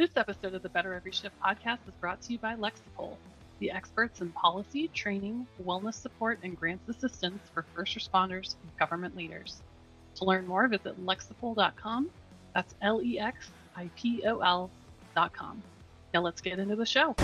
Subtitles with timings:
[0.00, 3.16] This episode of the Better Every Shift podcast is brought to you by Lexipol,
[3.58, 9.14] the experts in policy, training, wellness support, and grants assistance for first responders and government
[9.14, 9.60] leaders.
[10.14, 12.08] To learn more, visit lexipol.com.
[12.54, 15.62] That's L E X I P O L.com.
[16.14, 17.14] Now let's get into the show.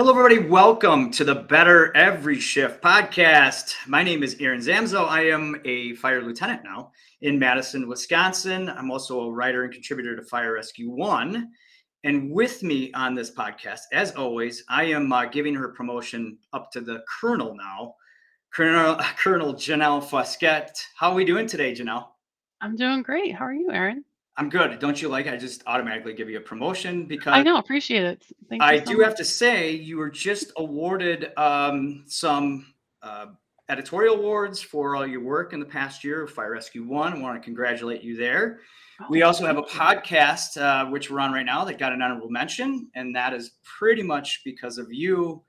[0.00, 0.48] Hello, everybody.
[0.48, 3.74] Welcome to the Better Every Shift podcast.
[3.86, 5.06] My name is Aaron Zamzow.
[5.06, 8.70] I am a fire lieutenant now in Madison, Wisconsin.
[8.70, 11.50] I'm also a writer and contributor to Fire Rescue One.
[12.02, 16.72] And with me on this podcast, as always, I am uh, giving her promotion up
[16.72, 17.96] to the colonel now,
[18.54, 20.82] Colonel Colonel Janelle Foskett.
[20.96, 22.06] How are we doing today, Janelle?
[22.62, 23.34] I'm doing great.
[23.34, 24.06] How are you, Aaron?
[24.40, 24.78] I'm good.
[24.78, 28.24] Don't you like I just automatically give you a promotion because I know, appreciate it.
[28.48, 29.06] Thank I so do much.
[29.08, 33.26] have to say you were just awarded um, some uh,
[33.68, 37.12] editorial awards for all your work in the past year of Fire Rescue One.
[37.12, 38.60] I want to congratulate you there.
[39.02, 42.00] Oh, we also have a podcast uh, which we're on right now that got an
[42.00, 45.42] honorable mention, and that is pretty much because of you.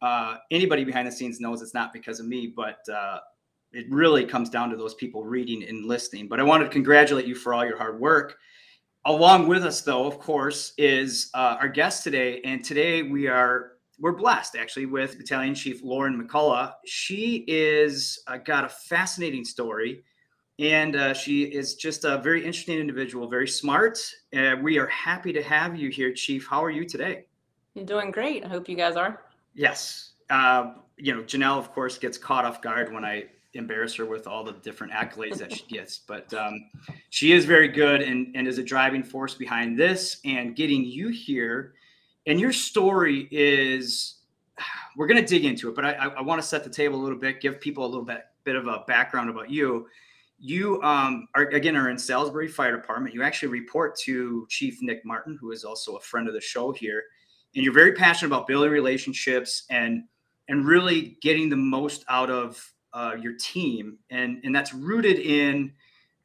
[0.00, 3.18] Uh, anybody behind the scenes knows it's not because of me, but uh,
[3.72, 6.28] it really comes down to those people reading and listening.
[6.28, 8.36] But I wanted to congratulate you for all your hard work.
[9.06, 13.72] Along with us, though, of course, is uh, our guest today, and today we are
[13.98, 16.72] we're blessed actually with Battalion Chief Lauran McColloh.
[16.86, 20.02] She is uh, got a fascinating story,
[20.58, 23.98] and uh, she is just a very interesting individual, very smart.
[24.62, 26.46] we are happy to have you here, Chief.
[26.46, 27.24] How are you today?
[27.76, 28.44] I'm doing great.
[28.44, 29.22] I hope you guys are.
[29.54, 30.12] Yes.
[30.28, 34.26] Uh, you know, Janelle, of course, gets caught off guard when I embarrass her with
[34.26, 35.98] all the different accolades that she gets.
[35.98, 36.70] But um,
[37.10, 41.08] she is very good and, and is a driving force behind this and getting you
[41.08, 41.74] here.
[42.26, 44.16] And your story is,
[44.96, 47.02] we're going to dig into it, but I, I want to set the table a
[47.02, 49.86] little bit, give people a little bit, bit of a background about you.
[50.42, 53.14] You um, are again are in Salisbury Fire Department.
[53.14, 56.72] You actually report to Chief Nick Martin, who is also a friend of the show
[56.72, 57.04] here,
[57.54, 60.04] and you're very passionate about building relationships and
[60.48, 65.72] and really getting the most out of uh, your team, and and that's rooted in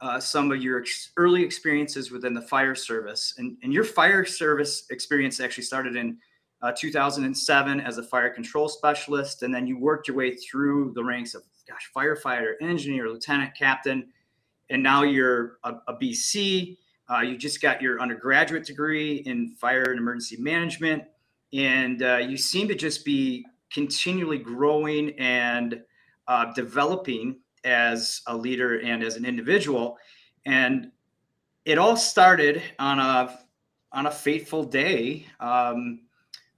[0.02, 3.36] uh, some of your ex- early experiences within the fire service.
[3.38, 6.18] And and your fire service experience actually started in
[6.62, 11.04] uh, 2007 as a fire control specialist, and then you worked your way through the
[11.04, 14.08] ranks of gosh firefighter, engineer, lieutenant, captain,
[14.70, 16.78] and now you're a, a BC.
[17.12, 21.04] Uh, you just got your undergraduate degree in fire and emergency management,
[21.54, 25.82] and uh, you seem to just be continually growing and
[26.28, 29.98] uh, developing as a leader and as an individual.
[30.46, 30.92] And
[31.66, 33.40] it all started on a
[33.92, 36.02] on a fateful day, um,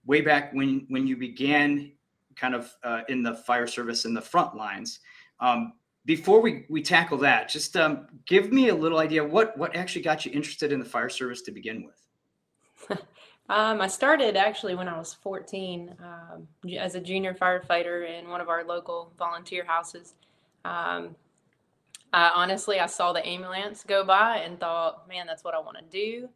[0.06, 1.92] way back when when you began
[2.36, 5.00] kind of uh, in the fire service in the front lines.
[5.40, 5.74] Um,
[6.06, 10.02] before we we tackle that, just um, give me a little idea what what actually
[10.02, 12.07] got you interested in the fire service to begin with.
[13.50, 16.48] Um, I started actually when I was 14 um,
[16.78, 20.16] as a junior firefighter in one of our local volunteer houses.
[20.66, 21.16] Um,
[22.12, 25.78] I, honestly, I saw the ambulance go by and thought, man, that's what I want
[25.78, 26.30] to do.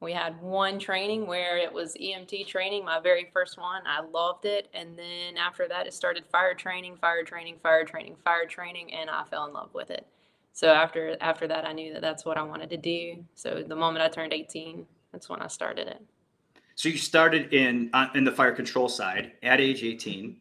[0.00, 3.82] We had one training where it was EMT training, my very first one.
[3.86, 4.68] I loved it.
[4.72, 9.10] And then after that, it started fire training, fire training, fire training, fire training, and
[9.10, 10.06] I fell in love with it.
[10.52, 13.24] So after after that, I knew that that's what I wanted to do.
[13.34, 16.02] So the moment I turned 18, that's when I started it.
[16.80, 20.34] So you started in uh, in the fire control side at age 18,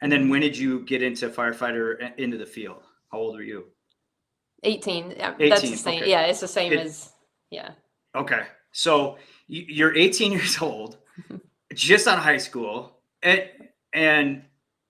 [0.00, 2.84] and then when did you get into firefighter uh, into the field?
[3.10, 3.64] How old were you?
[4.62, 5.14] 18.
[5.16, 5.50] Yeah, 18.
[5.50, 6.02] That's the same.
[6.02, 6.10] Okay.
[6.12, 7.10] Yeah, it's the same it, as
[7.50, 7.70] yeah.
[8.14, 9.18] Okay, so
[9.48, 10.98] you're 18 years old,
[11.74, 13.48] just out of high school, and
[13.92, 14.44] and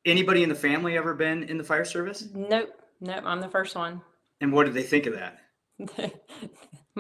[0.04, 2.28] anybody in the family ever been in the fire service?
[2.34, 3.22] Nope, nope.
[3.24, 4.02] I'm the first one.
[4.42, 5.38] And what did they think of that?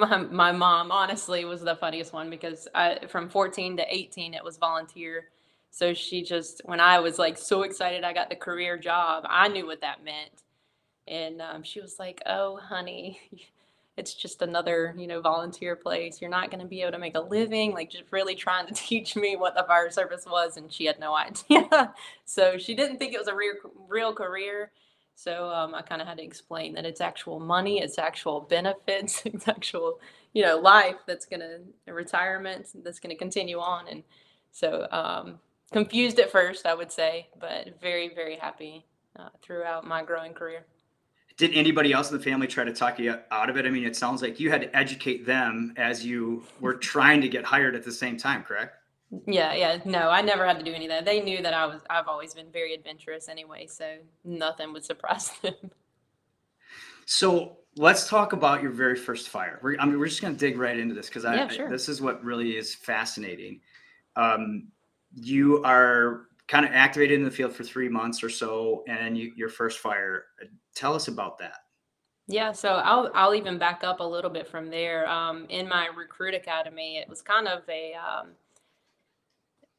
[0.00, 4.44] my my mom honestly was the funniest one because I from 14 to 18 it
[4.44, 5.26] was volunteer.
[5.70, 9.48] So she just when I was like so excited I got the career job, I
[9.48, 10.42] knew what that meant.
[11.08, 13.20] And um, she was like, "Oh, honey,
[13.96, 16.20] it's just another you know volunteer place.
[16.20, 17.72] You're not going to be able to make a living.
[17.74, 21.00] Like just really trying to teach me what the fire service was." And she had
[21.00, 21.94] no idea.
[22.24, 23.54] so she didn't think it was a real
[23.88, 24.72] real career
[25.22, 29.20] so um, I kind of had to explain that it's actual money, it's actual benefits,
[29.26, 30.00] it's actual,
[30.32, 33.86] you know, life that's going to, retirement that's going to continue on.
[33.88, 34.02] And
[34.50, 35.38] so um,
[35.72, 38.86] confused at first, I would say, but very, very happy
[39.18, 40.64] uh, throughout my growing career.
[41.36, 43.66] Did anybody else in the family try to talk you out of it?
[43.66, 47.28] I mean, it sounds like you had to educate them as you were trying to
[47.28, 48.79] get hired at the same time, correct?
[49.26, 49.78] Yeah, yeah.
[49.84, 51.04] No, I never had to do any of that.
[51.04, 55.30] They knew that I was I've always been very adventurous anyway, so nothing would surprise
[55.42, 55.54] them.
[57.06, 59.58] So let's talk about your very first fire.
[59.62, 61.68] We're, I mean, we're just going to dig right into this because I, Yeah, sure.
[61.68, 63.60] this is what really is fascinating.
[64.14, 64.68] Um,
[65.14, 69.32] you are kind of activated in the field for three months or so, and you,
[69.36, 70.26] your first fire.
[70.74, 71.64] Tell us about that.
[72.28, 75.08] Yeah, so I'll I'll even back up a little bit from there.
[75.08, 78.28] Um, in my recruit academy, it was kind of a um,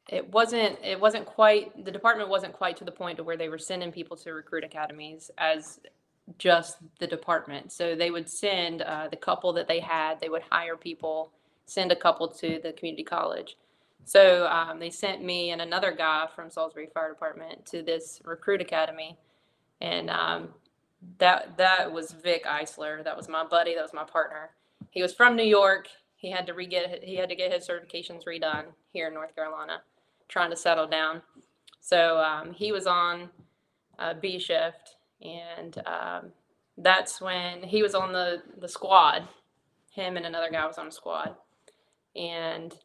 [0.10, 3.50] it wasn't it wasn't quite the department wasn't quite to the point to where they
[3.50, 5.80] were sending people to recruit academies as
[6.38, 7.72] just the department.
[7.72, 11.32] So they would send uh, the couple that they had, they would hire people,
[11.66, 13.58] send a couple to the community college.
[14.06, 18.62] So um, they sent me and another guy from Salisbury Fire Department to this recruit
[18.62, 19.18] academy,
[19.80, 20.50] and um,
[21.20, 23.04] that that was Vic Isler.
[23.04, 23.76] That was my buddy.
[23.76, 24.52] That was my partner.
[24.90, 25.88] He was from New York.
[26.22, 29.36] He had to re get he had to get his certifications redone here in North
[29.36, 29.82] Carolina,
[30.28, 31.24] trying to settle down.
[31.80, 33.30] So um, he was on
[34.22, 36.32] B shift, and um,
[36.78, 39.28] that's when he was on the the squad.
[39.92, 41.36] Him and another guy was on a squad,
[42.16, 42.78] and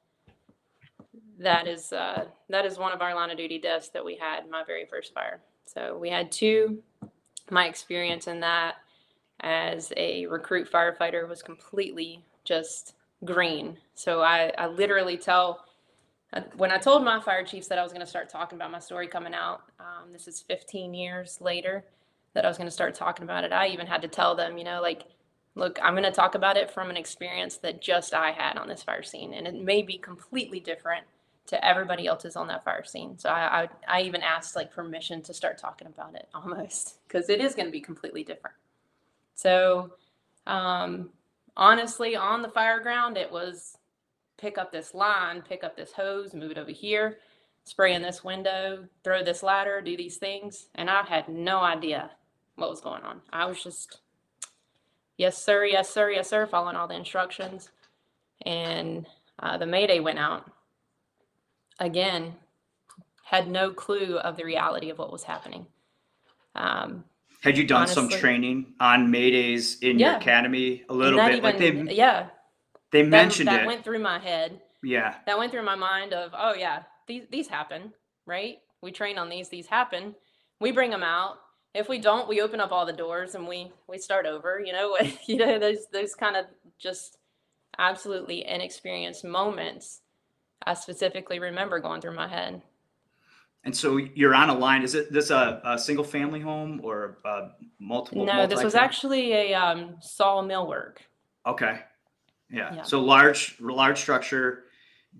[1.38, 4.48] that is uh, that is one of our line of duty deaths that we had
[4.48, 5.40] my very first fire.
[5.66, 6.82] So we had two
[7.50, 8.76] my experience in that
[9.40, 13.76] as a recruit firefighter was completely just green.
[13.94, 15.64] So I, I literally tell,
[16.32, 18.70] uh, when I told my fire chiefs that I was going to start talking about
[18.70, 21.84] my story coming out, um, this is 15 years later
[22.34, 23.52] that I was going to start talking about it.
[23.52, 25.04] I even had to tell them, you know, like,
[25.54, 28.68] look, I'm going to talk about it from an experience that just I had on
[28.68, 29.32] this fire scene.
[29.32, 31.06] And it may be completely different
[31.46, 33.18] to everybody else's on that fire scene.
[33.18, 37.30] So I, I, I even asked like permission to start talking about it almost because
[37.30, 38.56] it is going to be completely different.
[39.34, 39.92] So
[40.46, 41.10] um,
[41.56, 43.78] honestly, on the fire ground, it was
[44.38, 47.18] pick up this line, pick up this hose, move it over here,
[47.64, 50.68] spray in this window, throw this ladder, do these things.
[50.74, 52.10] And I had no idea
[52.56, 53.20] what was going on.
[53.32, 54.00] I was just,
[55.16, 57.70] yes, sir, yes, sir, yes, sir, following all the instructions.
[58.44, 59.06] And
[59.38, 60.50] uh, the Mayday went out
[61.78, 62.34] again,
[63.24, 65.66] had no clue of the reality of what was happening.
[66.54, 67.04] Um,
[67.42, 71.42] Had you done some training on Maydays in your academy a little that bit?
[71.42, 72.28] like they yeah,
[72.92, 73.66] they that, mentioned that it.
[73.66, 74.60] went through my head.
[74.82, 75.16] yeah.
[75.26, 77.92] That went through my mind of, oh yeah, these these happen,
[78.26, 78.58] right?
[78.82, 80.14] We train on these, these happen.
[80.60, 81.38] We bring them out.
[81.74, 84.60] If we don't, we open up all the doors and we we start over.
[84.64, 84.96] You know,
[85.26, 86.46] you know those those kind of
[86.78, 87.18] just
[87.78, 90.00] absolutely inexperienced moments.
[90.64, 92.62] I specifically remember going through my head.
[93.66, 94.82] And so you're on a line.
[94.82, 97.48] Is it this a, a single family home or uh,
[97.80, 98.24] multiple?
[98.24, 101.02] No, this was actually a um, sawmill work.
[101.44, 101.80] Okay.
[102.48, 102.76] Yeah.
[102.76, 102.82] Yeah.
[102.82, 104.66] So large, large structure,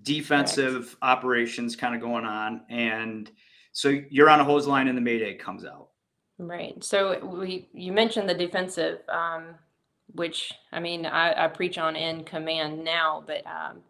[0.01, 2.61] defensive operations kind of going on.
[2.69, 3.29] And
[3.73, 5.89] so you're on a hose line and the Mayday comes out.
[6.37, 6.81] Right.
[6.81, 9.55] So we you mentioned the defensive, um,
[10.13, 13.81] which I mean I, I preach on in command now, but um,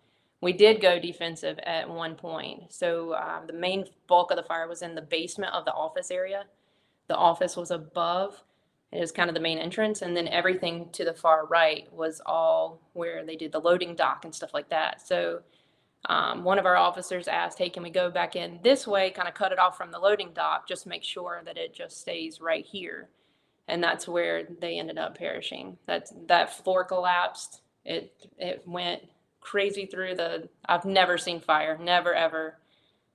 [0.41, 2.71] we did go defensive at one point.
[2.71, 6.11] So um, the main bulk of the fire was in the basement of the office
[6.11, 6.45] area.
[7.07, 8.43] The office was above.
[8.91, 12.21] It was kind of the main entrance, and then everything to the far right was
[12.25, 15.05] all where they did the loading dock and stuff like that.
[15.05, 15.41] So
[16.05, 19.09] um, one of our officers asked, "Hey, can we go back in this way?
[19.09, 21.99] Kind of cut it off from the loading dock, just make sure that it just
[21.99, 23.09] stays right here."
[23.67, 25.77] And that's where they ended up perishing.
[25.87, 27.61] That that floor collapsed.
[27.83, 29.01] It it went
[29.47, 30.49] crazy through the.
[30.65, 32.57] I've never seen fire, never ever,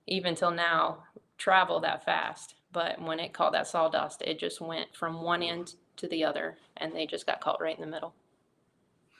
[0.06, 1.04] even till now,
[1.36, 2.54] travel that fast.
[2.72, 6.56] But when it caught that sawdust, it just went from one end to the other,
[6.78, 8.14] and they just got caught right in the middle.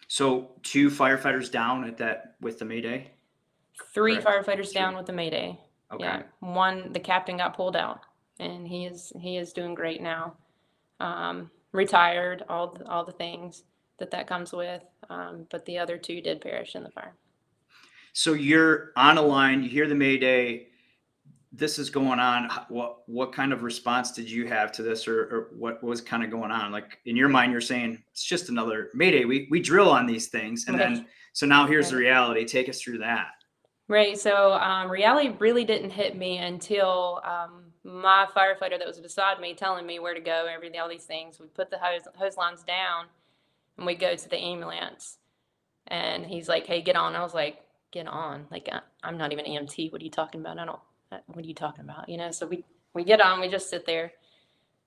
[0.09, 3.11] So two firefighters down at that with the Mayday.
[3.93, 4.47] Three Correct.
[4.47, 5.61] firefighters down with the Mayday.
[5.93, 6.05] Okay.
[6.05, 8.01] Yeah, one the captain got pulled out,
[8.41, 10.35] and he is he is doing great now.
[10.99, 13.65] Um, retired, all the, all the things
[13.99, 14.83] that that comes with.
[15.11, 17.15] Um, but the other two did perish in the fire.
[18.13, 19.63] So you're on a line.
[19.63, 20.69] You hear the Mayday.
[21.53, 22.51] This is going on.
[22.69, 26.23] What what kind of response did you have to this, or, or what was kind
[26.25, 26.73] of going on?
[26.73, 29.25] Like in your mind, you're saying it's just another Mayday.
[29.25, 32.45] We we drill on these things, and then so now here's the reality.
[32.45, 33.29] Take us through that.
[33.89, 34.19] Right.
[34.19, 39.55] So um, reality really didn't hit me until um, my firefighter that was beside me
[39.55, 41.39] telling me where to go, and everything, all these things.
[41.39, 43.07] We put the hose, hose lines down
[43.77, 45.19] and we go to the ambulance.
[45.87, 47.17] And he's like, hey, get on.
[47.17, 47.61] I was like,
[47.91, 48.47] get on.
[48.51, 49.93] Like, I, I'm not even EMT.
[49.93, 50.59] What are you talking about?
[50.59, 50.79] I don't,
[51.11, 52.09] uh, what are you talking about?
[52.09, 52.65] You know, so we,
[52.95, 54.13] we get on, we just sit there.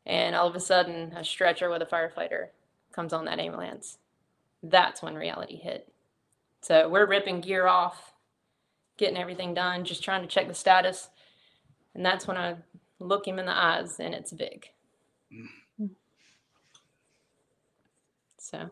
[0.06, 2.48] And all of a sudden, a stretcher with a firefighter
[2.94, 3.98] comes on that ambulance.
[4.64, 5.92] That's when reality hit.
[6.62, 8.14] So we're ripping gear off
[8.98, 11.10] getting everything done, just trying to check the status.
[11.94, 12.56] And that's when I
[13.00, 14.70] look him in the eyes and it's big.
[15.34, 15.48] Mm.
[18.46, 18.70] So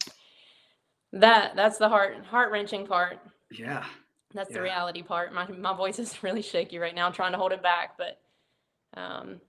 [1.14, 3.20] that that's the heart heart wrenching part.
[3.52, 3.84] Yeah.
[4.34, 5.34] That's the reality part.
[5.34, 7.06] My my voice is really shaky right now.
[7.06, 8.20] I'm trying to hold it back, but
[8.96, 9.40] um,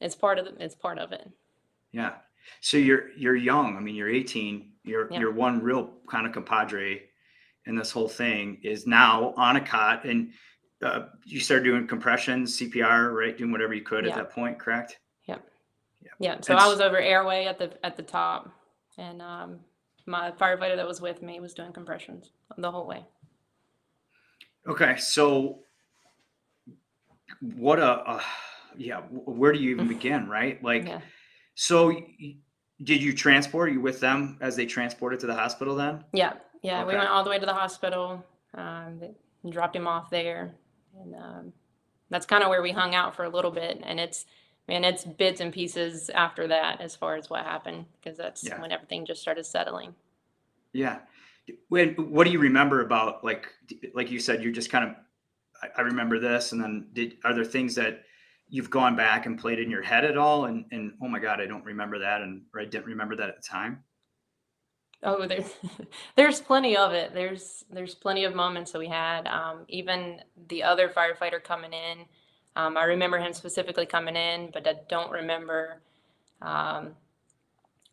[0.00, 1.28] it's part of the, it's part of it.
[1.92, 2.14] Yeah.
[2.60, 3.76] So you're you're young.
[3.76, 4.72] I mean, you're 18.
[4.84, 5.20] You're Yeah.
[5.20, 7.02] you're one real kind of compadre
[7.66, 10.32] in this whole thing is now on a cot and
[10.82, 13.36] uh, you started doing compressions, CPR, right?
[13.36, 14.12] Doing whatever you could Yeah.
[14.12, 14.98] at that point, correct?
[15.26, 15.42] Yep.
[16.02, 16.10] Yeah.
[16.20, 16.34] Yeah.
[16.40, 18.50] So It's- I was over airway at the at the top,
[18.98, 19.60] and um,
[20.06, 23.04] my firefighter that was with me was doing compressions the whole way.
[24.68, 24.96] Okay.
[24.98, 25.60] So
[27.40, 28.22] what a uh,
[28.76, 30.62] yeah, where do you even begin, right?
[30.62, 31.00] Like Yeah.
[31.54, 32.36] so y-
[32.82, 36.04] did you transport you with them as they transported to the hospital then?
[36.12, 36.34] Yeah.
[36.62, 36.84] Yeah.
[36.84, 38.24] We went all the way to the hospital.
[38.54, 39.00] Um,
[39.50, 40.54] dropped him off there,
[41.00, 41.52] and um,
[42.10, 43.80] that's kind of where we hung out for a little bit.
[43.84, 44.24] And it's
[44.68, 48.60] man, it's bits and pieces after that as far as what happened because that's Yeah.
[48.60, 49.94] when everything just started settling.
[50.72, 50.98] Yeah.
[51.68, 53.48] When what do you remember about like
[53.94, 54.96] like you said you're just kind of
[55.62, 58.04] I, I remember this and then did are there things that
[58.50, 61.40] you've gone back and played in your head at all and and oh my god
[61.40, 63.82] I don't remember that and or I didn't remember that at the time.
[65.02, 65.54] Oh, there's
[66.16, 67.14] there's plenty of it.
[67.14, 69.26] There's there's plenty of moments that we had.
[69.26, 72.04] Um, even the other firefighter coming in,
[72.58, 75.80] um, I remember him specifically coming in, but I don't remember
[76.42, 76.90] um,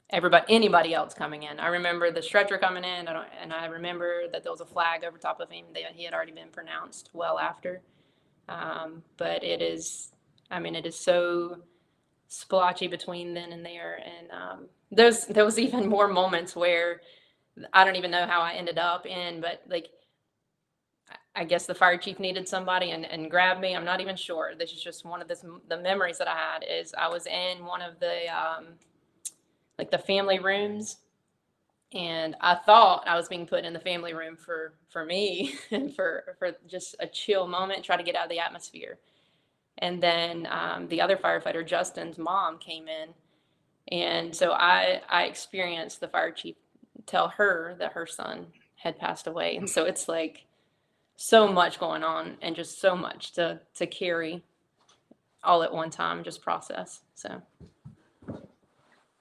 [0.09, 1.59] everybody anybody else coming in.
[1.59, 5.03] I remember the stretcher coming in, I and I remember that there was a flag
[5.03, 7.81] over top of him that he had already been pronounced well after.
[8.49, 10.11] Um, but it is,
[10.49, 11.59] I mean, it is so
[12.27, 17.01] splotchy between then and there, and um, there's there was even more moments where
[17.71, 19.89] I don't even know how I ended up in, but like
[21.35, 23.75] I- guess the fire chief needed somebody and, and grabbed me.
[23.75, 24.53] I'm not even sure.
[24.57, 27.65] This is just one of this, the memories that I had is I was in
[27.65, 28.67] one of the um,
[29.79, 30.97] like the family rooms
[31.93, 35.95] and I thought I was being put in the family room for for me and
[35.95, 38.99] for for just a chill moment, try to get out of the atmosphere.
[39.79, 43.09] And then um, the other firefighter, Justin's mom, came in,
[43.91, 46.55] and so I I experienced the fire chief
[47.07, 50.45] tell her that her son had passed away, and so it's like
[51.15, 54.43] so much going on and just so much to to carry
[55.43, 57.01] all at one time, just process.
[57.15, 57.41] So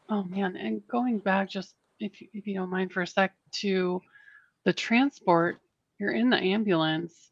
[0.09, 3.35] Oh man, and going back just if you- if you don't mind for a sec
[3.53, 4.03] to
[4.65, 5.61] the transport,
[5.99, 7.31] you're in the ambulance.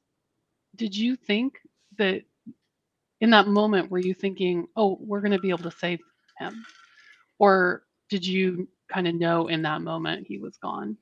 [0.77, 1.61] Did you think
[1.99, 2.25] that
[3.21, 6.01] in that moment were you thinking, "Oh, we're going to be able to save
[6.39, 6.65] him?"
[7.39, 10.97] Or did you kind of know in that moment he was gone?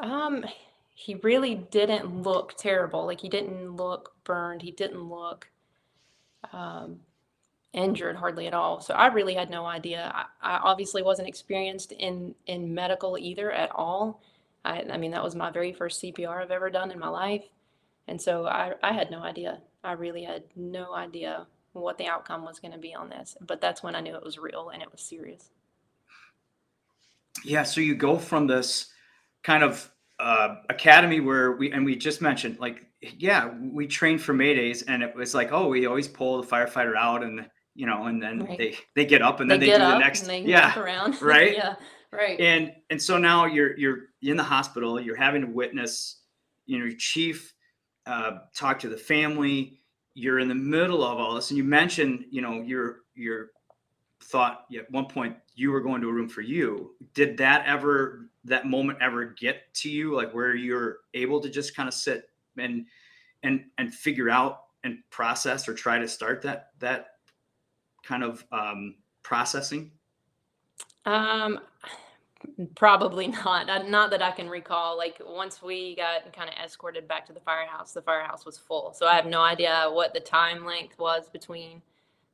[0.00, 0.44] Um,
[1.02, 3.06] he really didn't look terrible.
[3.06, 4.62] Like he didn't look burned.
[4.62, 5.48] He didn't look
[6.52, 7.00] um,
[7.72, 8.80] injured hardly at all.
[8.80, 10.12] So I really had no idea.
[10.14, 14.22] I, I obviously wasn't experienced in in medical either at all.
[14.64, 17.42] I, I mean, that was my very first CPR I've ever done in my life,
[18.06, 19.58] and so I, I had no idea.
[19.82, 23.36] I really had no idea what the outcome was going to be on this.
[23.40, 25.50] But that's when I knew it was real and it was serious.
[27.44, 28.92] Yeah, so you go from this
[29.42, 29.91] kind of
[30.22, 32.86] uh, academy where we and we just mentioned like
[33.18, 36.96] yeah we trained for maydays and it was like oh we always pull the firefighter
[36.96, 38.56] out and you know and then Right.
[38.58, 41.20] they they get up and They then they, do the next and they yeah around.
[41.34, 41.54] right?
[41.56, 41.74] yeah,
[42.12, 42.38] right.
[42.38, 46.20] and and so now you're you're in the hospital you're having to witness
[46.66, 47.52] you know your chief
[48.06, 49.78] uh, talk to the family
[50.14, 53.48] you're in the middle of all this and you mentioned you know your your
[54.22, 58.28] thought at one point you were going to a room for you did that ever
[58.44, 62.30] that moment ever get to you like where you're able to just kind of sit
[62.56, 62.86] and
[63.42, 67.06] and and figure out and process or try to start that that
[68.04, 69.90] kind of um processing
[71.04, 71.60] Um,
[72.74, 73.88] probably not.
[73.88, 74.96] Not that I can recall.
[74.96, 78.92] Like once we got kind of escorted back to the firehouse, the firehouse was full.
[78.92, 81.82] So I have no idea what the time length was between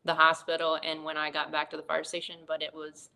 [0.09, 3.11] the hospital and when I got back to the fire station, but it was,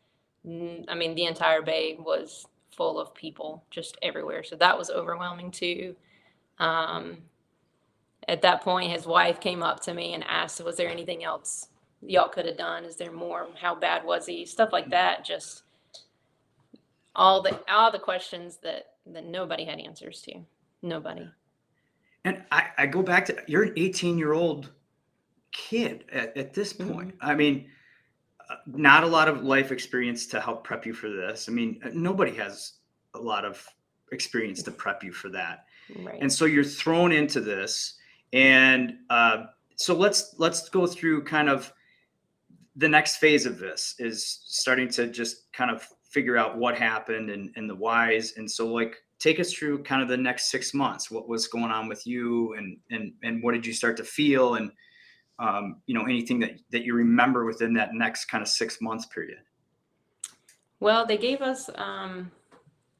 [0.46, 2.46] I mean, the entire bay was
[2.76, 4.44] full of people just everywhere.
[4.44, 5.96] So that was overwhelming too.
[6.58, 7.18] Um,
[8.28, 11.68] at that point, his wife came up to me and asked, Was there anything else
[12.02, 12.84] y'all could have done?
[12.84, 13.49] Is there more?
[13.61, 14.44] How bad was he?
[14.44, 15.25] Stuff like that.
[15.25, 15.62] Just
[17.16, 20.34] all the all the questions that that nobody had answers to.
[20.82, 21.28] Nobody.
[22.25, 24.70] And I, I go back to you're an 18 year old
[25.52, 27.14] kid at, at this point.
[27.21, 27.68] I mean,
[28.50, 31.49] uh, not a lot of life experience to help prep you for this.
[31.49, 32.75] I mean, uh, nobody has
[33.14, 33.64] a lot of
[34.11, 35.66] experience to prep you for that.
[35.99, 36.18] Right.
[36.21, 37.99] And so you're thrown into this
[38.32, 39.44] And uh,
[39.76, 41.73] so let's let's go through kind of
[42.76, 47.30] the next phase of this is starting to just kind of figure out what happened
[47.30, 48.35] and, and the whys.
[48.37, 51.11] And so like take us through kind of the next six months.
[51.11, 54.54] What was going on with you and and and what did you start to feel
[54.54, 54.71] and
[55.42, 59.06] um, you know anything that that you remember within that next kind of six months
[59.06, 59.38] period?
[60.78, 62.30] Well, they gave us, um,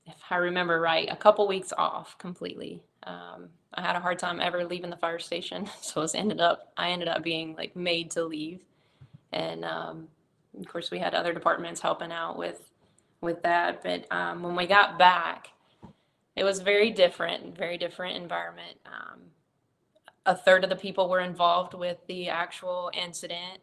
[0.06, 2.82] if I remember right, a couple weeks off completely.
[3.04, 6.72] Um, I had a hard time ever leaving the fire station, so it ended up
[6.76, 8.61] I ended up being like made to leave,
[9.32, 10.08] and um,
[10.58, 12.70] of course we had other departments helping out with
[13.20, 13.84] with that.
[13.84, 15.49] But um, when we got back,
[16.34, 18.78] it was very different, very different environment.
[20.26, 23.60] A third of the people were involved with the actual incident.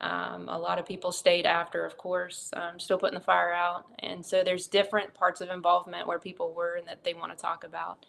[0.00, 3.84] Um, a lot of people stayed after, of course, um, still putting the fire out.
[4.00, 7.40] And so there's different parts of involvement where people were and that they want to
[7.40, 8.04] talk about.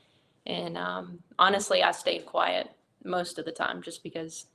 [0.47, 2.71] And um, honestly, I stayed quiet
[3.03, 4.47] most of the time just because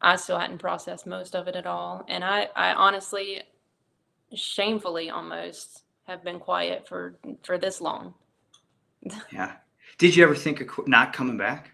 [0.00, 2.04] I still hadn't processed most of it at all.
[2.08, 3.42] And I, I honestly,
[4.34, 8.14] shamefully almost, have been quiet for for this long.
[9.32, 9.52] Yeah.
[9.98, 11.70] Did you ever think of not coming back?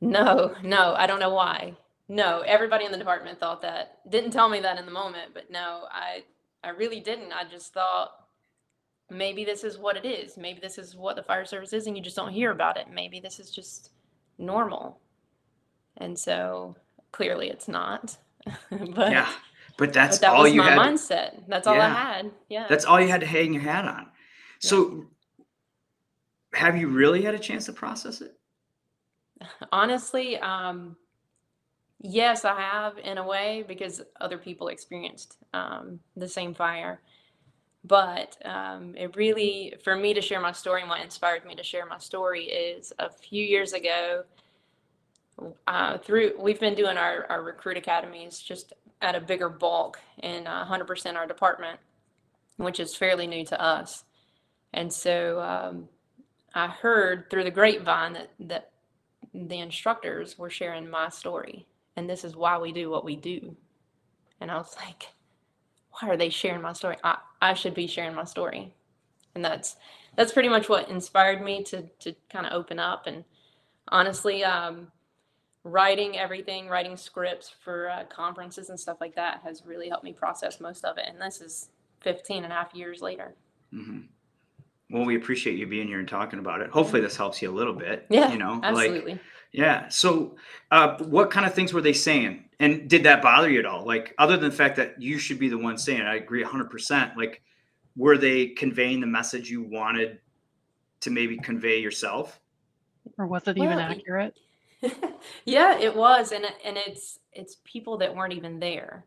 [0.00, 1.76] No, no, I don't know why.
[2.08, 3.98] No, everybody in the department thought that.
[4.08, 6.24] Didn't tell me that in the moment, but no, I
[6.62, 7.32] I really didn't.
[7.32, 8.10] I just thought
[9.10, 10.36] maybe this is what it is.
[10.36, 12.86] Maybe this is what the fire service is and you just don't hear about it.
[12.92, 13.90] Maybe this is just
[14.38, 15.00] normal.
[15.96, 16.76] And so
[17.12, 18.16] clearly it's not.
[18.70, 19.28] but yeah.
[19.76, 20.78] But that's but that all was you my had.
[20.78, 21.42] mindset.
[21.48, 22.30] That's all I had.
[22.48, 22.66] Yeah.
[22.68, 24.08] That's all you had to hang your hat on.
[24.58, 25.06] So
[26.52, 28.37] have you really had a chance to process it?
[29.72, 30.96] Honestly, um,
[32.00, 37.00] yes, I have in a way because other people experienced um, the same fire.
[37.84, 41.62] But um, it really, for me to share my story and what inspired me to
[41.62, 44.24] share my story is a few years ago.
[45.68, 50.48] Uh, through we've been doing our, our recruit academies just at a bigger bulk in
[50.48, 51.78] uh, 100% our department,
[52.56, 54.04] which is fairly new to us.
[54.74, 55.88] And so um,
[56.54, 58.70] I heard through the grapevine that, that
[59.34, 63.56] the instructors were sharing my story and this is why we do what we do.
[64.40, 65.08] And i was like
[65.90, 66.96] why are they sharing my story?
[67.02, 68.72] I, I should be sharing my story.
[69.34, 69.76] And that's
[70.16, 73.06] that's pretty much what inspired me to to kind of open up.
[73.06, 73.24] And
[73.88, 74.88] honestly um,
[75.64, 80.12] writing everything writing scripts for uh, conferences and stuff like that has really helped me
[80.12, 81.06] process most of it.
[81.08, 83.34] And this is 15 and a half years later.
[83.72, 84.02] Hmm
[84.90, 86.70] Well, we appreciate you being here and talking about it.
[86.70, 88.06] Hopefully, this helps you a little bit.
[88.08, 89.20] yeah You know, like absolutely
[89.52, 89.88] Yeah.
[89.88, 90.36] So,
[90.70, 92.44] uh, what kind of things were they saying?
[92.60, 93.86] And did that bother you at all?
[93.86, 96.42] Like, other than the fact that you should be the one saying it, I agree
[96.42, 97.16] 100%.
[97.16, 97.42] Like,
[97.96, 100.18] were they conveying the message you wanted
[101.00, 102.40] to maybe convey yourself?
[103.18, 104.34] Or was it even Well, accurate?
[105.44, 109.04] yeah, it was, and and it's it's people that weren't even there.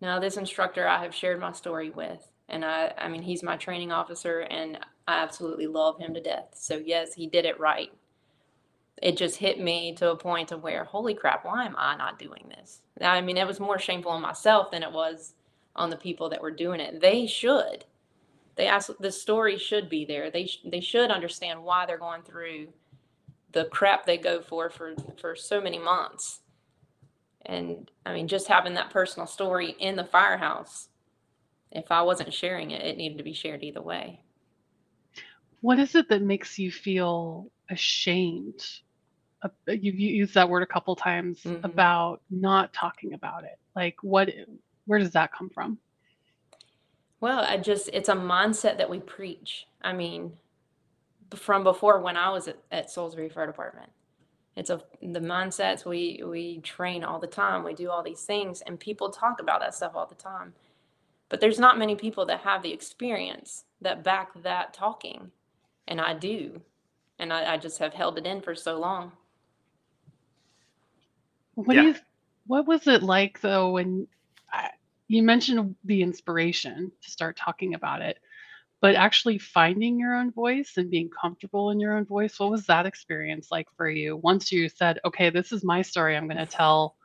[0.00, 3.56] Now, this instructor I have shared my story with, and I I mean he's my
[3.56, 6.50] training officer, and I absolutely love him to death.
[6.54, 7.92] So yes, he did it right.
[9.02, 12.18] It just hit me to a point of where, holy crap, why am I not
[12.18, 12.82] doing this?
[13.00, 15.34] I mean, it was more shameful on myself than it was
[15.74, 17.00] on the people that were doing it.
[17.00, 17.84] They should.
[18.54, 20.30] They ask the story should be there.
[20.30, 22.68] They sh- they should understand why they're going through
[23.52, 26.40] the crap they go for for for so many months
[27.46, 30.88] and i mean just having that personal story in the firehouse
[31.70, 34.20] if i wasn't sharing it it needed to be shared either way
[35.62, 38.60] What is it that makes you feel ashamed?
[39.42, 41.64] Uh, You've used that word a couple times Mhm.
[41.64, 43.58] about not talking about it.
[43.76, 44.30] Like, what?
[44.86, 45.78] Where does that come from?
[47.20, 50.32] well i just it's a mindset that we preach i mean
[51.36, 53.90] from before when i was at, at salisbury fire department
[54.56, 58.60] it's a the mindsets we we train all the time we do all these things
[58.62, 60.52] and people talk about that stuff all the time
[61.28, 65.30] but there's not many people that have the experience that back that talking
[65.88, 66.60] and i do
[67.18, 69.12] and i, I just have held it in for so long
[71.54, 71.82] What Yeah.
[71.82, 71.94] do you?
[72.46, 74.08] What was it like though when
[74.52, 74.70] I,
[75.08, 78.18] you mentioned the inspiration to start talking about it,
[78.80, 82.38] but actually finding your own voice and being comfortable in your own voice?
[82.38, 84.16] What was that experience like for you?
[84.16, 86.16] Once you said, "Okay, this is my story.
[86.16, 86.96] I'm going to tell."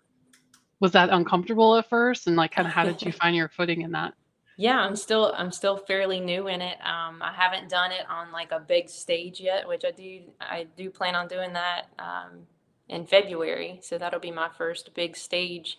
[0.79, 2.27] Was that uncomfortable at first?
[2.27, 4.13] And like, kind of, how did you find your footing in that?
[4.57, 6.77] Yeah i'm still i'm still fairly new in it.
[6.85, 10.67] Um, i haven't done it on like a big stage yet which i do i
[10.75, 12.47] do plan on doing that um,
[12.89, 13.79] in february.
[13.83, 15.77] So that'll be my first big stage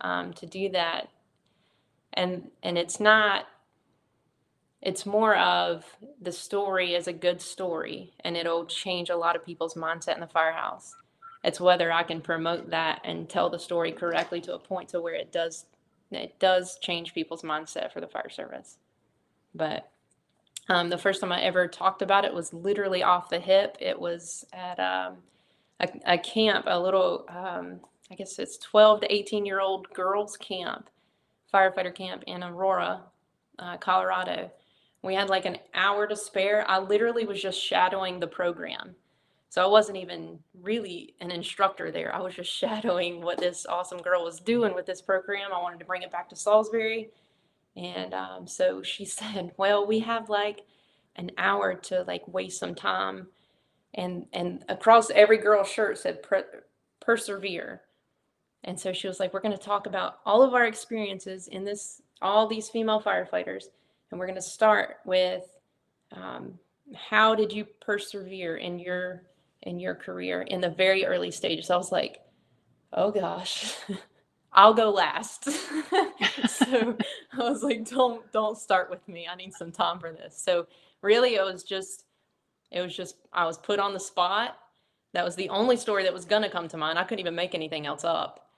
[0.00, 1.08] um, to do that.
[2.12, 3.46] And and it's not
[4.80, 5.84] it's more of
[6.20, 10.20] the story is a good story and it'll change a lot of people's mindset in
[10.20, 10.94] the firehouse.
[11.42, 15.00] It's whether I can promote that and tell the story correctly to a point to
[15.00, 15.66] where it does
[16.10, 18.78] it does change people's mindset for the fire service.
[19.54, 19.90] But
[20.68, 23.76] um, the first time I ever talked about it was literally off the hip.
[23.80, 25.18] It was at um,
[25.80, 30.36] a, a, camp, a little, um, I guess it's 12 to 18 year old girls
[30.36, 30.90] camp,
[31.52, 33.02] firefighter camp in Aurora,
[33.58, 34.50] uh, Colorado.
[35.02, 36.68] We had like an hour to spare.
[36.68, 38.96] I literally was just shadowing the program.
[39.50, 42.14] So I wasn't even really an instructor there.
[42.14, 45.52] I was just shadowing what this awesome girl was doing with this program.
[45.52, 47.10] I wanted to bring it back to Salisbury.
[47.76, 50.62] And um, so she said, "Well, we have like
[51.16, 53.28] an hour to like waste some time."
[53.94, 56.24] And and across every girl's shirt said
[57.00, 57.82] persevere.
[58.64, 61.64] And so she was like, "We're going to talk about all of our experiences in
[61.64, 63.66] this all these female firefighters
[64.10, 65.44] and we're going to start with
[66.12, 66.58] um,
[66.94, 69.22] how did you persevere in your
[69.62, 72.20] in your career in the very early stages i was like
[72.92, 73.76] oh gosh
[74.52, 75.48] i'll go last.
[76.48, 76.96] So
[77.34, 79.28] i was like don't don't start with me.
[79.30, 80.40] I need some time for this.
[80.42, 80.66] So
[81.02, 82.04] really it was just
[82.70, 84.56] it was just i was put on the spot.
[85.14, 86.98] That was the only story that was going to come to mind.
[86.98, 88.48] I couldn't even make anything else up.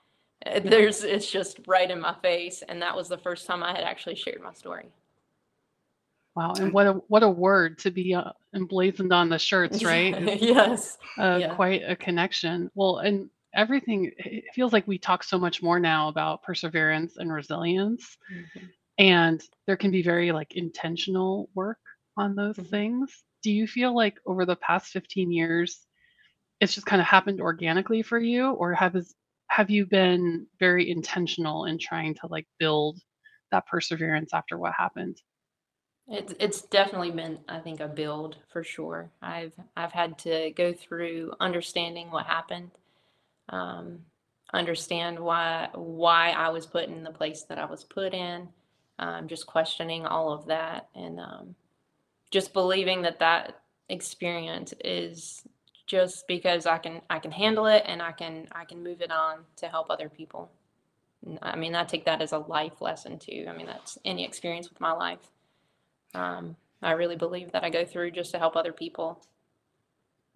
[0.45, 3.71] Uh, there's it's just right in my face and that was the first time i
[3.73, 4.87] had actually shared my story
[6.35, 10.15] Wow, and what a what a word to be uh, emblazoned on the shirts, right?
[10.41, 10.97] yes.
[11.19, 11.55] Uh, Yeah.
[11.55, 12.71] Quite a connection.
[12.73, 17.31] Well, and everything it feels like we talk so much more now about perseverance and
[17.33, 18.69] resilience, Mhm.
[18.97, 21.79] and there can be very like intentional work
[22.15, 22.69] on those Mhm.
[22.69, 23.23] things.
[23.43, 25.85] Do you feel like over the past 15 years,
[26.61, 29.15] it's just kind of happened organically for you, or have is,
[29.47, 32.99] have you been very intentional in trying to like build
[33.51, 35.17] that perseverance after what happened?
[36.07, 39.11] It's it's definitely been, I think, a build for sure.
[39.21, 42.71] I've I've had to go through understanding what happened,
[43.49, 43.99] um,
[44.53, 48.49] understand why why I was put in the place that I was put in,
[48.99, 51.55] um, just questioning all of that, and um,
[52.31, 55.43] just believing that that experience is
[55.87, 59.11] just because I can I can handle it and I can I can move it
[59.11, 60.51] on to help other people.
[61.41, 63.45] I mean, I take that as a life lesson too.
[63.47, 65.29] I mean, that's any experience with my life.
[66.13, 69.21] Um, I really believe that I go through just to help other people.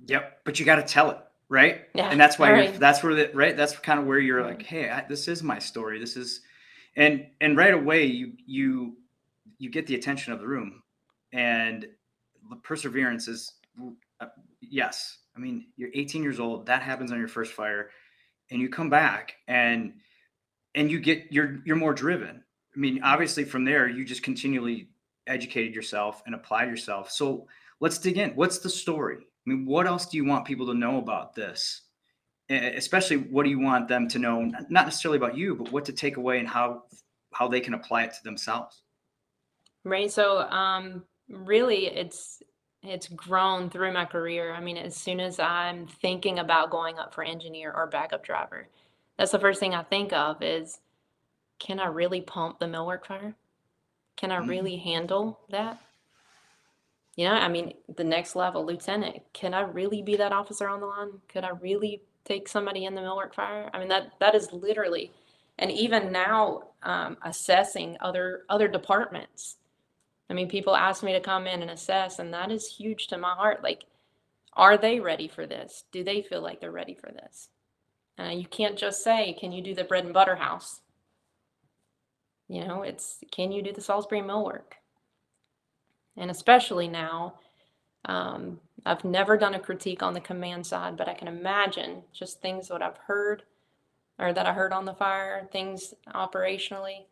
[0.05, 1.17] Yep, but you got to tell it,
[1.49, 1.81] right?
[1.93, 3.55] Yeah, And that's why you're, that's where the right.
[3.55, 4.47] That's kind of where you're Mhm.
[4.49, 5.99] like, hey, I, this is my story.
[5.99, 6.41] This is,
[6.95, 8.97] and and right away you you
[9.57, 10.83] you get the attention of the room,
[11.31, 11.87] and
[12.49, 13.53] the perseverance is,
[14.19, 14.27] uh,
[14.61, 15.17] yes.
[15.35, 16.65] I mean, you're 18 years old.
[16.67, 17.89] That happens on your first fire,
[18.51, 19.93] and you come back and
[20.75, 22.43] and you get you're you're more driven.
[22.75, 24.89] I mean, obviously from there you just continually
[25.27, 27.11] educated yourself and applied yourself.
[27.11, 27.47] So
[27.79, 28.31] let's dig in.
[28.31, 29.17] What's the story?
[29.17, 31.81] I mean, what else do you want people to know about this?
[32.49, 34.41] Especially, what do you want them to know?
[34.69, 36.83] Not necessarily about you, but what to take away and how
[37.33, 38.83] how they can apply it to themselves.
[39.83, 40.11] Right.
[40.11, 42.41] So, um, really, it's
[42.83, 44.53] it's grown through my career.
[44.53, 48.67] I mean, as soon as I'm thinking about going up for engineer or backup driver,
[49.17, 50.79] that's the first thing I think of is,
[51.59, 53.35] can I really pump the millwork fire?
[54.15, 54.47] Can I Mhm.
[54.47, 55.79] really handle that?
[57.15, 60.81] You know, I mean, the next level, lieutenant, can I really be that officer on
[60.81, 61.21] the line?
[61.29, 63.69] Could I really take somebody in the millwork fire?
[63.73, 65.11] I mean, that that is literally,
[65.57, 69.57] and even now, um, assessing other other departments.
[70.29, 73.17] I mean, people ask me to come in and assess, and that is huge to
[73.17, 73.63] my heart.
[73.63, 73.85] Like,
[74.53, 75.85] are they ready for this?
[75.91, 77.49] Do they feel like they're ready for this?
[78.19, 80.81] Uh, you can't just say, "Can you do the bread and butter house?"
[82.47, 84.75] You know, it's can you do the Salisbury mill work?
[86.17, 87.35] And especially now,
[88.05, 92.41] um, I've never done a critique on the command side, but I can imagine just
[92.41, 93.43] things that I've heard
[94.17, 97.05] or that I heard on the fire, things operationally.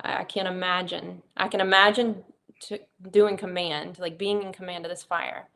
[0.00, 1.22] I, can't imagine.
[1.36, 2.24] I can imagine
[2.62, 5.48] to, doing command, like being in command of this fire,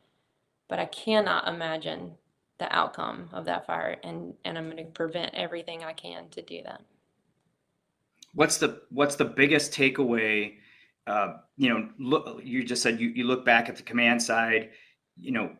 [0.69, 2.13] but I cannot imagine
[2.59, 6.41] the outcome of that fire, and and I'm going to prevent everything I can to
[6.41, 6.81] do that.
[8.33, 10.55] What's the what's the biggest takeaway?
[11.07, 12.41] Uh, you know, look.
[12.43, 14.69] You just said you you look back at the command side.
[15.17, 15.51] You know,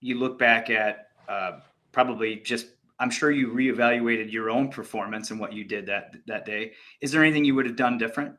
[0.00, 1.60] you look back at uh,
[1.92, 2.66] probably just.
[3.00, 6.72] I'm sure you reevaluated your own performance and what you did that that day.
[7.00, 8.34] Is there anything you would have done different?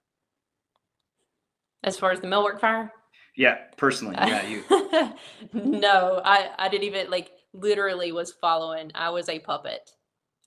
[1.84, 2.92] As far as the millwork fire,
[3.38, 4.16] Yeah, personally.
[4.18, 4.64] Yeah, you.
[5.54, 8.92] no, I I didn't even like literally was following.
[8.96, 9.90] I was a puppet.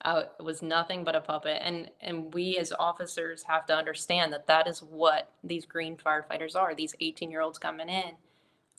[0.03, 4.47] I was nothing but a puppet, and and we as officers have to understand that
[4.47, 6.75] that is what these green firefighters are.
[6.75, 8.13] These 18 year olds coming in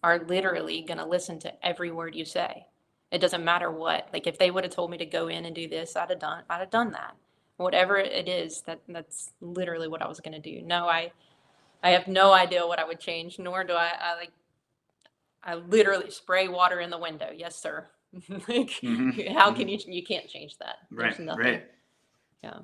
[0.03, 2.67] are literally going to listen to every word you say.
[3.11, 4.09] It doesn't matter what.
[4.13, 6.21] Like if they would have told me to go in and do this, I'd have
[6.21, 7.17] done I'd have done that.
[7.57, 10.61] Whatever it is, that that's literally what I was going to do.
[10.63, 11.13] No, I
[11.83, 14.33] I have no idea what I would change, nor do I, I like
[15.43, 17.29] I literally spray water in the window.
[17.35, 17.89] Yes, sir.
[18.49, 20.77] like Mhm, how can you you can't change that.
[20.91, 21.45] Right, nothing.
[21.45, 21.71] right.
[22.43, 22.61] Yeah.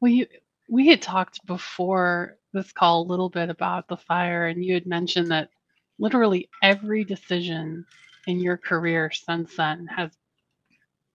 [0.00, 0.26] Well, you,
[0.68, 4.86] we had talked before this call a little bit about the fire, and you had
[4.86, 5.50] mentioned that
[5.98, 7.84] literally every decision
[8.26, 10.10] in your career since then has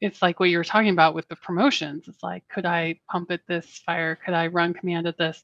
[0.01, 2.07] it's like what you were talking about with the promotions.
[2.07, 4.15] It's like, could I pump at this fire?
[4.15, 5.43] Could I run command at this?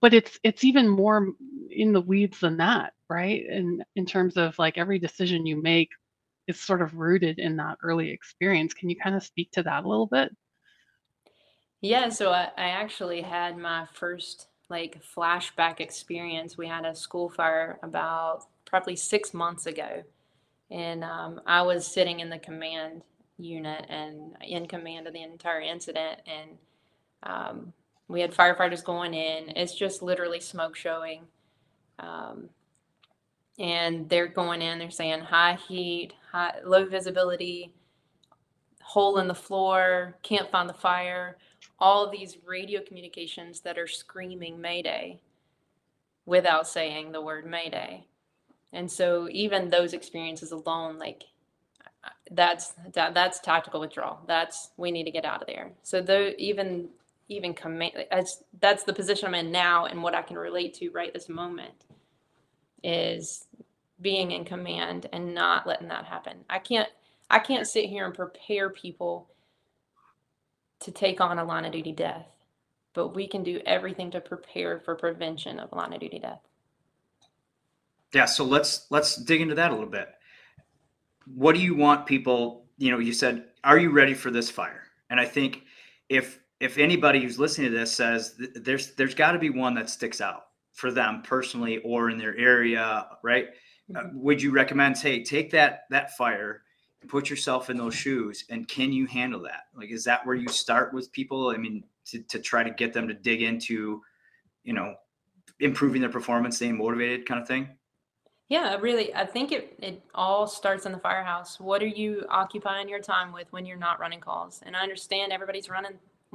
[0.00, 1.28] But it's it's even more
[1.70, 3.44] in the weeds than that, right?
[3.48, 5.90] And in terms of like every decision you make
[6.48, 8.74] is sort of rooted in that early experience.
[8.74, 10.34] Can you kind of speak to that a little bit?
[11.80, 16.56] Yeah, so I, I actually had my first like flashback experience.
[16.56, 20.02] We had a school fire about probably six months ago,
[20.70, 23.02] and um, I was sitting in the command
[23.38, 26.20] unit and in command of the entire incident.
[26.26, 26.50] And
[27.24, 27.72] um,
[28.08, 29.50] we had firefighters going in.
[29.56, 31.22] It's just literally smoke showing.
[31.98, 32.48] Um,
[33.58, 37.72] and they're going in, they're saying high heat, high, low visibility,
[38.82, 41.36] hole in the floor, can't find the fire.
[41.78, 45.20] All these radio communications that are screaming Mayday
[46.26, 48.06] without saying the word Mayday.
[48.72, 51.24] And so even those experiences alone, like
[52.30, 54.20] that's that, that's tactical withdrawal.
[54.26, 55.72] That's we need to get out of there.
[55.82, 56.88] So though even
[57.28, 60.90] even command that's that's the position I'm in now and what I can relate to
[60.90, 61.84] right this moment
[62.82, 63.46] is
[64.00, 66.38] being in command and not letting that happen.
[66.50, 66.88] I can't
[67.30, 69.30] I can't sit here and prepare people
[70.80, 72.26] to take on a line of duty death,
[72.92, 76.40] but we can do everything to prepare for prevention of line of duty death.
[78.12, 80.08] Yeah, so let's let's dig into that a little bit.
[81.34, 84.82] What do you want people, you know, you said, are you ready for this fire?
[85.08, 85.62] And I think
[86.08, 89.74] if if anybody who's listening to this says th- there's there's got to be one
[89.74, 93.48] that sticks out for them personally or in their area, right?
[93.94, 96.62] Uh, would you recommend hey, take that that fire
[97.00, 99.64] and put yourself in those shoes and can you handle that?
[99.76, 101.50] Like is that where you start with people?
[101.50, 104.02] I mean, to, to try to get them to dig into,
[104.64, 104.94] you know,
[105.60, 107.68] improving their performance, staying motivated kind of thing?
[108.48, 111.58] Yeah, really, I think it, it all starts in the firehouse.
[111.58, 114.60] What are you occupying your time with when you're not running calls?
[114.66, 115.92] And I understand everybody's running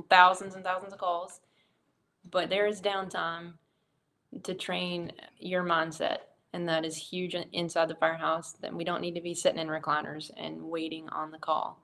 [0.10, 1.42] thousands and thousands of calls,
[2.32, 3.54] but there is downtime
[4.44, 6.18] to train your mindset.
[6.54, 8.54] And that is huge inside the firehouse.
[8.62, 11.82] That we don't need to be sitting in recliners and waiting on the call.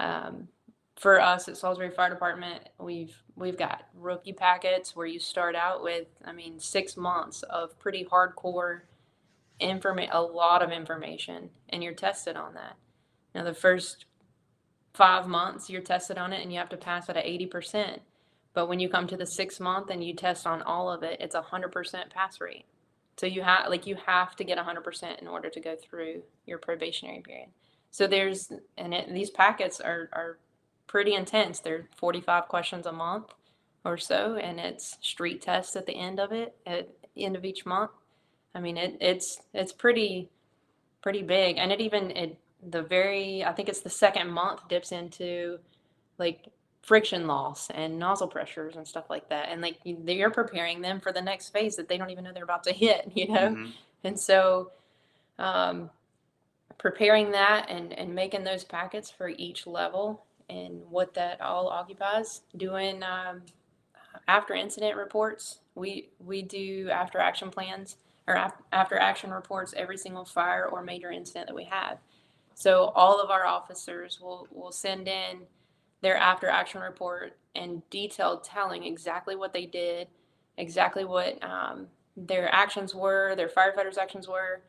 [0.00, 0.48] Um,
[0.96, 5.82] for us at Salisbury Fire Department, we've we've got rookie packets where you start out
[5.82, 8.82] with, I mean, six months of pretty hardcore
[9.60, 12.76] informa- a lot of information and you're tested on that.
[13.34, 14.06] Now the first
[14.94, 18.00] five months you're tested on it and you have to pass at 80%.
[18.54, 21.20] But when you come to the six month and you test on all of it,
[21.20, 22.66] it's a hundred percent pass rate.
[23.16, 25.76] So you have like you have to get a hundred percent in order to go
[25.76, 27.48] through your probationary period.
[27.90, 30.38] So there's and it, these packets are are
[30.86, 31.60] pretty intense.
[31.60, 33.32] They're 45 questions a month
[33.84, 37.66] or so, and it's street tests at the end of it at end of each
[37.66, 37.90] month.
[38.54, 40.30] I mean, it, it's it's pretty
[41.02, 44.92] pretty big, and it even it the very I think it's the second month dips
[44.92, 45.58] into
[46.18, 46.48] like
[46.82, 51.00] friction loss and nozzle pressures and stuff like that, and like you, you're preparing them
[51.00, 53.48] for the next phase that they don't even know they're about to hit, you know,
[53.54, 53.72] Mhm.
[54.04, 54.70] and so
[55.38, 55.90] um,
[56.78, 62.42] preparing that and and making those packets for each level and what that all occupies,
[62.56, 63.42] doing um,
[64.28, 65.58] after incident reports.
[65.74, 70.82] We we do after action plans or af- after action reports every single fire or
[70.82, 71.98] major incident that we have.
[72.54, 75.46] So all of our officers will will send in
[76.02, 80.08] their after action report and detailed telling exactly what they did,
[80.58, 81.86] exactly what um,
[82.16, 84.62] their actions were, their firefighters' actions were,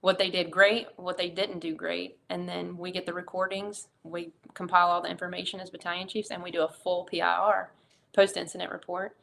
[0.00, 3.88] what they did great, what they didn't do great, and then we get the recordings.
[4.04, 7.70] We compile all the information as battalion chiefs, and we do a full PIR,
[8.14, 9.16] post incident report.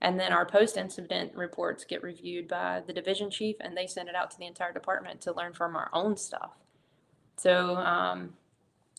[0.00, 4.08] And then our post incident reports get reviewed by the division chief, and they send
[4.08, 6.50] it out to the entire department to learn from our own stuff.
[7.36, 8.34] So, um,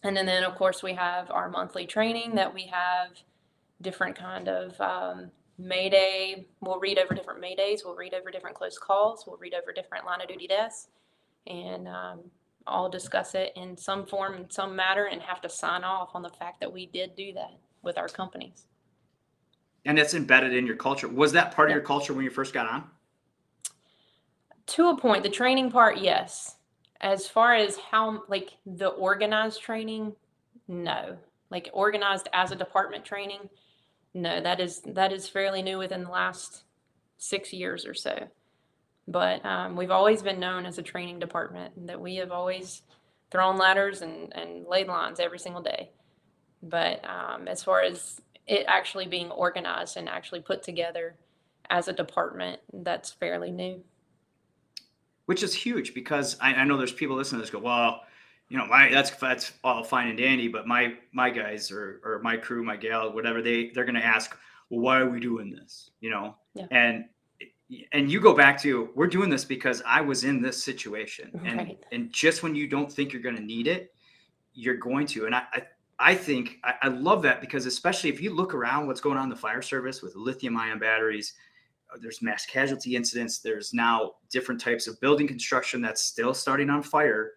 [0.03, 3.11] and then, then of course we have our monthly training that we have
[3.81, 6.45] different kind of um, Mayday.
[6.61, 7.79] We'll read over different Maydays.
[7.83, 9.25] We'll read over different close calls.
[9.27, 10.87] We'll read over different line of duty deaths,
[11.47, 12.21] and um,
[12.65, 16.21] all discuss it in some form, in some matter, and have to sign off on
[16.21, 18.65] the fact that we did do that with our companies.
[19.85, 21.07] And that's embedded in your culture.
[21.07, 22.83] Was that part of your culture when you first got on?
[24.67, 26.57] To a point, the training part, yes.
[27.01, 30.15] As far as how like the organized training,
[30.67, 31.17] no.
[31.49, 33.49] Like organized as a department training,
[34.13, 34.41] no.
[34.41, 36.63] That is that is fairly new within the last
[37.17, 38.27] six years or so.
[39.07, 42.83] But um, we've always been known as a training department that we have always
[43.31, 45.89] thrown ladders and, and laid lines every single day.
[46.61, 51.15] But um, as far as it actually being organized and actually put together
[51.69, 53.83] as a department, that's fairly new.
[55.29, 58.01] Which is huge because I, I know there's people listening to this go, well,
[58.47, 62.19] you know, my that's that's all fine and dandy, but my my guys or or
[62.23, 64.35] my crew, my gal, whatever they they're gonna ask,
[64.71, 65.91] well, why are we doing this?
[66.01, 66.65] You know, Yeah.
[66.71, 67.05] and
[67.91, 71.57] and you go back to we're doing this because I was in this situation, and
[71.59, 71.79] Right.
[71.91, 73.93] and just when you don't think you're gonna need it,
[74.55, 75.43] you're going to, and I.
[75.53, 75.61] I
[76.01, 79.25] I think I, I love that because especially if you look around what's going on
[79.25, 81.33] in the fire service with lithium ion batteries,
[82.01, 86.81] there's mass casualty incidents there's now different types of building construction that's still starting on
[86.83, 87.33] fire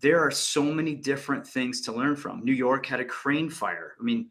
[0.00, 3.94] there are so many different things to learn from new york had a crane fire
[4.00, 4.30] i mean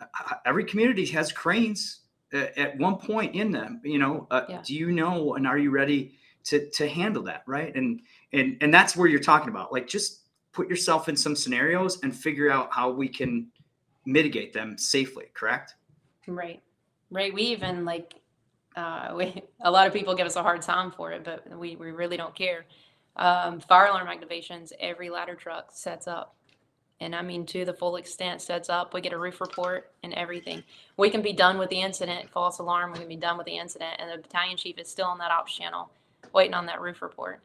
[0.00, 2.00] uh, every community has cranes
[2.32, 4.62] uh, at one point in them you know uh, Yeah.
[4.64, 6.14] do you know and are you ready
[6.44, 8.00] to to handle that right and
[8.32, 10.20] and and that's where you're talking about like just
[10.52, 13.48] put yourself in some scenarios and figure out how we can
[14.06, 15.74] mitigate them safely correct
[16.26, 16.62] Right.
[17.10, 17.32] Right.
[17.34, 18.14] We even like
[18.76, 21.76] uh we a lot of people give us a hard time for it, but we,
[21.76, 22.66] we really don't care.
[23.16, 26.34] Um fire alarm activations, every ladder truck sets up.
[27.00, 28.94] And I mean to the full extent sets up.
[28.94, 30.62] We get a roof report and everything.
[30.96, 33.58] We can be done with the incident, false alarm, we can be done with the
[33.58, 35.90] incident, and the battalion chief is still on that ops channel
[36.32, 37.40] waiting on that roof report.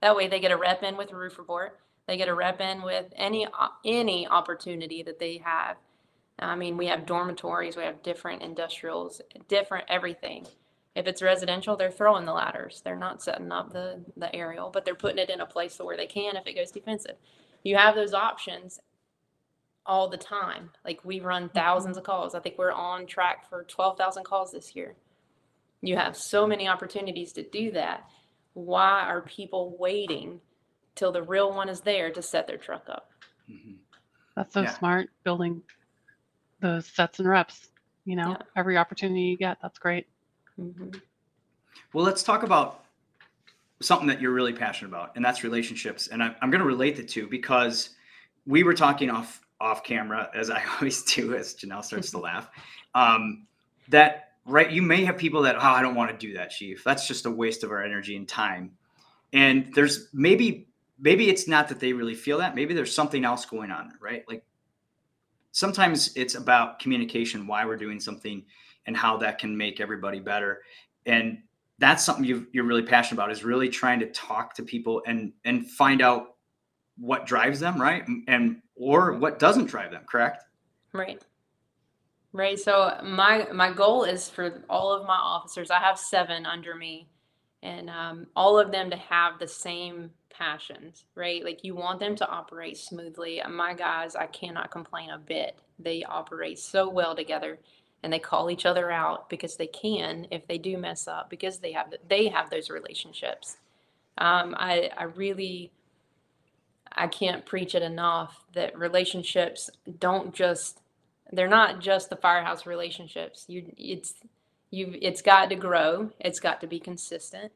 [0.00, 1.78] That way they get a rep in with a roof report.
[2.06, 3.46] They get a rep in with any
[3.84, 5.76] any opportunity that they have.
[6.38, 10.46] I mean, we have dormitories, we have different industrials, different everything.
[11.00, 12.82] If it's residential, they're throwing the ladders.
[12.84, 15.96] They're not setting up the, the aerial, but they're putting it in a place where
[15.96, 17.16] they can if it goes defensive.
[17.64, 18.78] You have those options
[19.86, 20.68] all the time.
[20.84, 22.34] Like we run thousands of calls.
[22.34, 24.94] I think we're on track for 12,000 calls this year.
[25.80, 28.04] You have so many opportunities to do that.
[28.52, 30.42] Why are people waiting
[30.96, 33.10] till the real one is there to set their truck up?
[33.50, 33.78] Mhm.
[34.36, 34.74] That's so Yeah.
[34.76, 35.62] smart building
[36.60, 37.70] those sets and reps.
[38.04, 38.42] You know, Yeah.
[38.54, 40.06] every opportunity you get, that's great.
[40.60, 40.90] Hmm
[41.92, 42.84] Well, let's talk about
[43.80, 46.08] something that you're really passionate about, and that's relationships.
[46.08, 47.90] And I'm, I'm going to relate the two because
[48.46, 52.50] we were talking off off camera, as I always do, as Janelle starts to laugh.
[52.94, 53.46] Um,
[53.88, 56.82] that right, you may have people that, oh, I don't want to do that, Chief.
[56.84, 58.72] That's just a waste of our energy and time.
[59.32, 60.68] And there's maybe
[60.98, 62.54] maybe it's not that they really feel that.
[62.54, 64.24] Maybe there's something else going on, right?
[64.28, 64.44] Like
[65.52, 68.44] sometimes it's about communication, why we're doing something,
[68.86, 70.62] and how that can make everybody better.
[71.06, 71.42] And
[71.78, 75.32] that's something you you're really passionate about is really trying to talk to people and
[75.44, 76.36] and find out
[76.98, 78.04] what drives them, right?
[78.28, 80.44] And or what doesn't drive them, correct?
[80.92, 81.22] Right.
[82.32, 82.58] Right.
[82.58, 85.70] So my my goal is for all of my officers.
[85.70, 87.08] I have seven under me,
[87.62, 91.06] and um, all of them to have the same passions.
[91.14, 91.42] Right.
[91.44, 93.42] Like you want them to operate smoothly.
[93.48, 95.58] My guys, I cannot complain a bit.
[95.78, 97.58] They operate so well together,
[98.02, 101.58] and they call each other out because they can if they do mess up because
[101.58, 103.56] they have they have those relationships.
[104.18, 105.72] Um, I I really
[106.92, 110.80] I can't preach it enough that relationships don't just
[111.32, 113.44] they're not just the firehouse relationships.
[113.48, 114.14] You it's
[114.70, 116.10] you it's got to grow.
[116.20, 117.52] It's got to be consistent.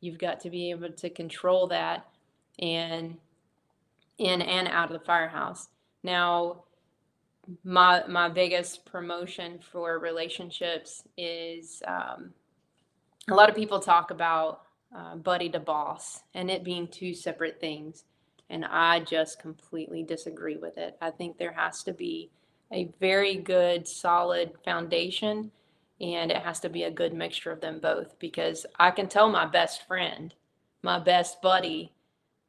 [0.00, 2.06] You've got to be able to control that
[2.58, 3.16] and
[4.18, 5.68] in and out of the firehouse.
[6.02, 6.64] Now
[7.64, 12.32] my my biggest promotion for relationships is um,
[13.30, 14.62] a lot of people talk about
[14.96, 18.04] uh, buddy to boss and it being two separate things
[18.50, 20.96] and I just completely disagree with it.
[21.00, 22.30] I think there has to be
[22.72, 25.50] a very good, solid foundation,
[26.00, 29.30] and it has to be a good mixture of them both because I can tell
[29.30, 30.34] my best friend,
[30.82, 31.92] my best buddy,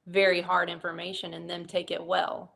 [0.07, 2.54] very hard information and them take it well.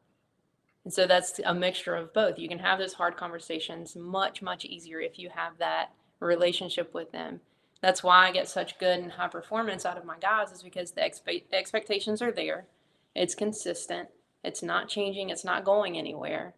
[0.89, 2.39] And so that's a mixture of both.
[2.39, 7.11] You can have those hard conversations much, much easier if you have that relationship with
[7.11, 7.41] them.
[7.79, 10.93] That's why I get such good and high performance out of my guys, is because
[10.93, 12.65] the expe- expectations are there
[13.13, 14.09] it's consistent.
[14.43, 15.29] It's not changing.
[15.29, 16.55] It's not going anywhere.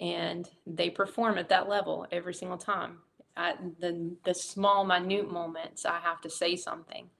[0.00, 2.98] And they perform at that level every single time.
[3.36, 7.10] At the the small, minute moments, I have to say something.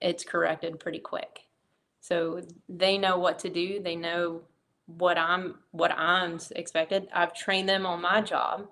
[0.00, 1.48] It's corrected pretty quick.
[2.00, 3.80] So they know what to do.
[3.82, 4.42] They know
[4.86, 7.08] what I'm what I'm expected.
[7.12, 8.68] I've trained them on my job,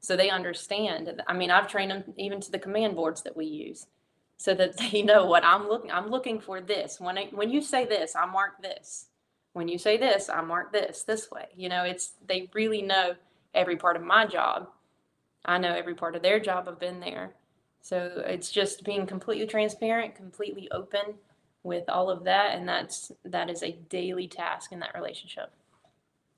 [0.00, 1.22] so they understand.
[1.26, 3.86] I mean, I've trained them even to the command boards that we use.
[4.38, 7.00] so that they know what I'm looking I'm looking for this.
[7.00, 9.06] When I when you say this, I mark this.
[9.52, 11.46] When you say this, I mark this this way.
[11.56, 13.14] You know, it's they really know
[13.54, 14.68] every part of my job.
[15.44, 16.68] I know every part of their job.
[16.68, 17.34] I've been there.
[17.80, 21.14] So it's just being completely transparent, completely open
[21.66, 25.50] with all of that and that's that is a daily task in that relationship.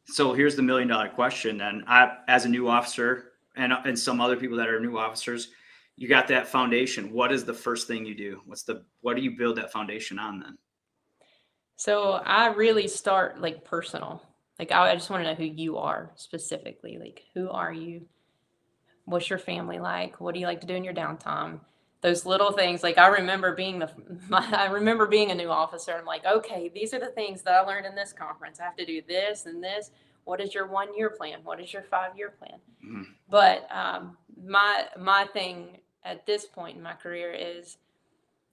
[0.07, 1.85] So here's the million dollar question then.
[1.87, 5.49] I as a new officer and and some other people that are new officers,
[5.97, 7.13] you got that foundation.
[7.13, 8.41] What is the first thing you do?
[8.47, 10.57] What's the what do you build that foundation on then?
[11.77, 14.23] So I really start like personal.
[14.59, 16.97] Like I, I just want to know who you are specifically.
[16.99, 18.07] Like who are you?
[19.05, 20.21] What's your family like?
[20.21, 21.61] What do you like to do in your downtime?
[22.01, 22.83] Those little things.
[22.83, 23.91] Like I remember being the
[24.29, 25.93] my, I remember being a new officer.
[25.93, 28.61] I'm like, okay, these are the things that I learned in this conference.
[28.61, 29.91] I have to do this and this.
[30.25, 31.41] What is your one year plan?
[31.43, 32.59] What is your five year plan?
[32.85, 33.07] Mhm.
[33.29, 37.79] But um, my my thing at this point in my career is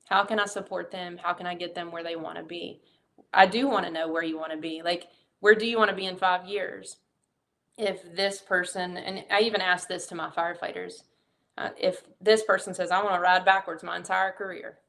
[0.09, 1.19] how can I support them?
[1.21, 2.81] How can I get them where they want to be?
[3.33, 4.81] I do want to know where you want to be.
[4.83, 5.07] Like,
[5.39, 6.97] where do you want to be in five years?
[7.77, 11.03] If this person, and I even asked this to my firefighters,
[11.57, 14.79] uh, if this person says, I want to ride backwards my entire career,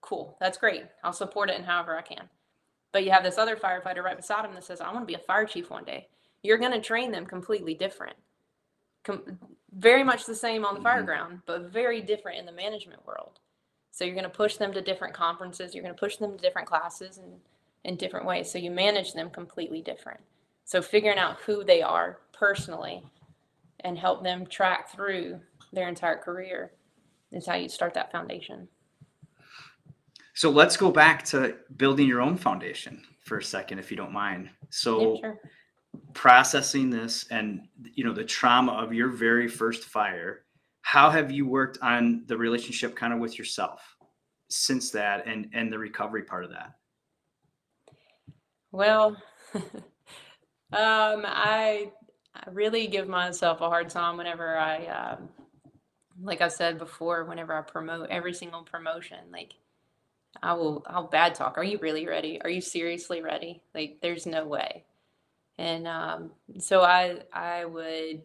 [0.00, 0.84] cool, that's great.
[1.02, 2.28] I'll support it in however I can.
[2.92, 5.14] But you have this other firefighter right beside him that says, I want to be
[5.14, 6.08] a fire chief one day.
[6.42, 8.16] You're going to train them completely different.
[9.04, 9.38] Com-
[9.72, 11.06] very much the same on the fire Mhm.
[11.06, 13.38] ground, but very different in the management world.
[13.92, 15.74] So you're going to push them to different conferences.
[15.74, 17.40] You're going to push them to different classes and
[17.84, 18.50] in different ways.
[18.50, 20.20] So you manage them completely different.
[20.64, 23.02] So figuring out who they are personally
[23.80, 25.40] and help them track through
[25.72, 26.72] their entire career
[27.32, 28.68] is how you start that foundation.
[30.34, 34.12] So let's go back to building your own foundation for a second, if you don't
[34.12, 34.48] mind.
[34.70, 35.40] So yeah, sure.
[36.14, 40.44] processing this and you know the trauma of your very first fire,
[40.82, 43.96] how have you worked on the relationship kind of with yourself
[44.48, 46.74] since that and and the recovery part of that?
[48.72, 49.16] Well,
[49.54, 49.62] um,
[50.72, 51.90] I
[52.34, 55.28] I really give myself a hard time whenever I, um,
[56.22, 59.54] like I've said before, whenever I promote every single promotion, like
[60.42, 61.58] I will, I'll bad talk.
[61.58, 62.40] Are you really ready?
[62.42, 63.62] Are you seriously ready?
[63.74, 64.84] Like, there's no way.
[65.58, 68.22] And um, so I, I would,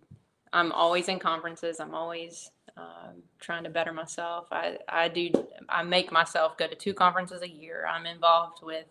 [0.53, 1.79] I'm always in conferences.
[1.79, 4.47] I'm always um, trying to better myself.
[4.51, 5.31] I, I do,
[5.67, 7.87] I make myself go to two conferences a year.
[7.89, 8.85] I'm involved with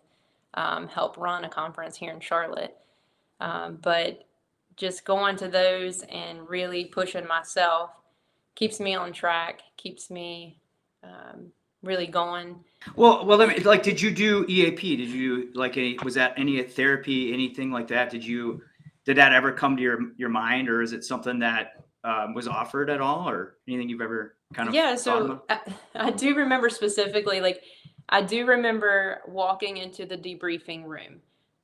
[0.53, 2.75] um, help run a conference here in Charlotte.
[3.39, 4.25] Um, but
[4.75, 7.91] just going to those and really pushing myself
[8.55, 10.59] keeps me on track, keeps me
[11.03, 11.51] um,
[11.83, 12.63] really going.
[12.95, 13.83] Well, well, let me like.
[13.83, 14.95] Did you do EAP?
[14.97, 15.97] Did you like any?
[16.03, 18.09] Was that any therapy, anything like that?
[18.09, 18.61] Did you?
[19.05, 22.47] Did that ever come to your your mind, or is it something that um, was
[22.47, 24.75] offered at all, or anything you've ever kind of?
[24.75, 25.43] Yeah, so?
[25.49, 25.59] I,
[25.95, 27.61] I do remember specifically, like,
[28.09, 31.21] I do remember walking into the debriefing room.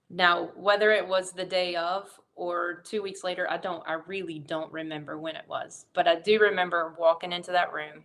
[0.09, 2.09] Now, whether it was the day of
[2.41, 6.15] or two weeks later, I don't, I really don't remember when it was, but I
[6.15, 8.03] do remember walking into that room,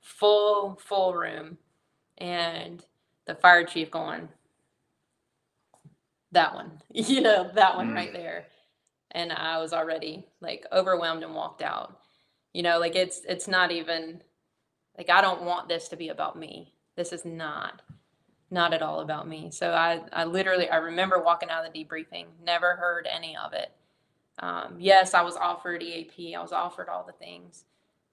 [0.00, 1.58] full, full room,
[2.16, 2.82] and
[3.26, 4.30] the fire chief going,
[6.32, 7.94] that one, you know, that one Mm.
[7.94, 8.46] right there.
[9.10, 11.98] And I was already like overwhelmed and walked out.
[12.54, 14.22] You know, like it's, it's not even,
[14.96, 16.72] like I don't want this to be about me.
[16.96, 17.82] This is not
[18.50, 19.50] not at all about me.
[19.50, 23.52] So I I literally I remember walking out of the debriefing, never heard any of
[23.52, 23.72] it.
[24.38, 26.34] Um, yes, I was offered EAP.
[26.34, 27.64] I was offered all the things.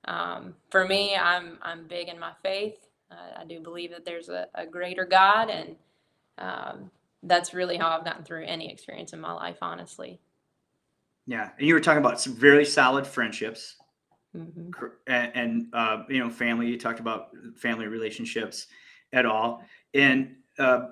[0.05, 2.87] Um, for me, I'm I'm big in my faith.
[3.11, 5.75] Uh, I do believe that there's a, a greater God, and
[6.37, 6.91] um,
[7.23, 10.19] that's really how I've gotten through any experience in my life, honestly.
[11.25, 13.75] Yeah, and you were talking about some very solid friendships
[14.33, 14.71] hmm
[15.07, 16.67] and, and uh, you know family.
[16.67, 18.67] You talked about family relationships
[19.13, 19.63] at all,
[19.93, 20.87] and uh,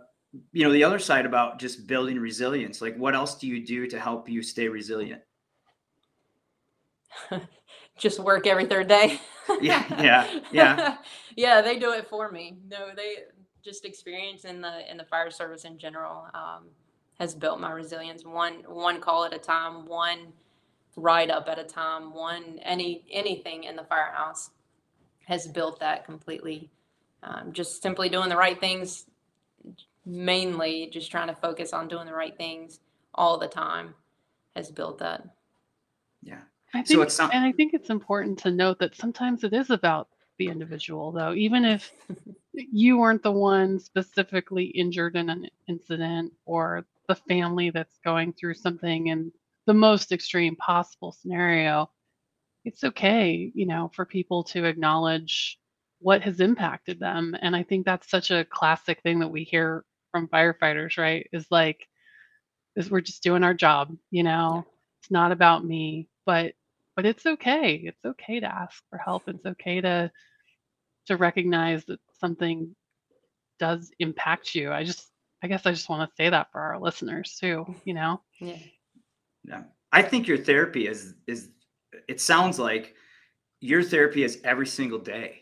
[0.51, 2.81] you know the other side about just building resilience.
[2.81, 5.21] Like, what else do you do to help you stay resilient?
[7.97, 9.19] Just work every third day.
[9.59, 10.97] Yeah, yeah, yeah.
[11.35, 12.55] yeah, they do it for me.
[12.69, 13.15] No, they
[13.65, 16.67] just experience in the in the fire service in general um,
[17.19, 18.23] has built my resilience.
[18.23, 20.31] One one call at a time, one
[20.95, 24.51] ride up at a time, one any anything in the firehouse
[25.25, 26.69] has built that completely.
[27.23, 29.05] Um, just simply doing the right things,
[30.05, 32.79] mainly just trying to focus on doing the right things
[33.13, 33.93] all the time,
[34.55, 35.23] has built that.
[36.23, 36.41] Yeah.
[36.73, 39.69] I So it's not- and I think it's important to note that sometimes it is
[39.69, 41.33] about the individual, though.
[41.33, 41.91] Even if
[42.53, 48.53] you weren't the one specifically injured in an incident, or the family that's going through
[48.55, 49.31] something in
[49.65, 51.89] the most extreme possible scenario,
[52.65, 55.59] it's okay, you know, for people to acknowledge
[56.01, 57.35] what has impacted them.
[57.41, 61.27] And I think that's such a classic thing that we hear from firefighters, right?
[61.31, 61.87] Is like,
[62.75, 64.65] is we're just doing our job, you know?
[65.01, 66.53] It's not about me, but
[66.95, 67.75] but it's okay.
[67.75, 69.23] It's okay to ask for help.
[69.27, 70.11] It's okay to
[71.07, 72.75] to recognize that something
[73.59, 74.71] does impact you.
[74.71, 75.07] I just
[75.43, 77.75] I guess I just want to say that for our listeners too, mm.
[77.85, 78.21] you know?
[78.39, 78.57] Yeah.
[79.43, 79.63] Yeah.
[79.91, 81.49] I think your therapy is is
[82.07, 82.95] it sounds like
[83.59, 85.41] your therapy is every single day.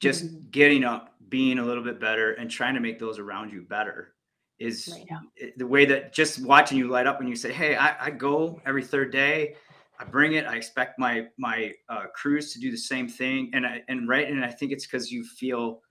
[0.00, 0.50] Just Mhm.
[0.50, 4.14] getting up, being a little bit better and trying to make those around you better
[4.58, 5.56] is Right.
[5.56, 8.60] The way that just watching you light up when you say, "Hey, I, I go
[8.66, 9.54] every third day.
[10.00, 10.46] I bring it.
[10.46, 14.28] I expect my my uh, crews to do the same thing." And I and right,
[14.28, 15.82] and I think it's because you feel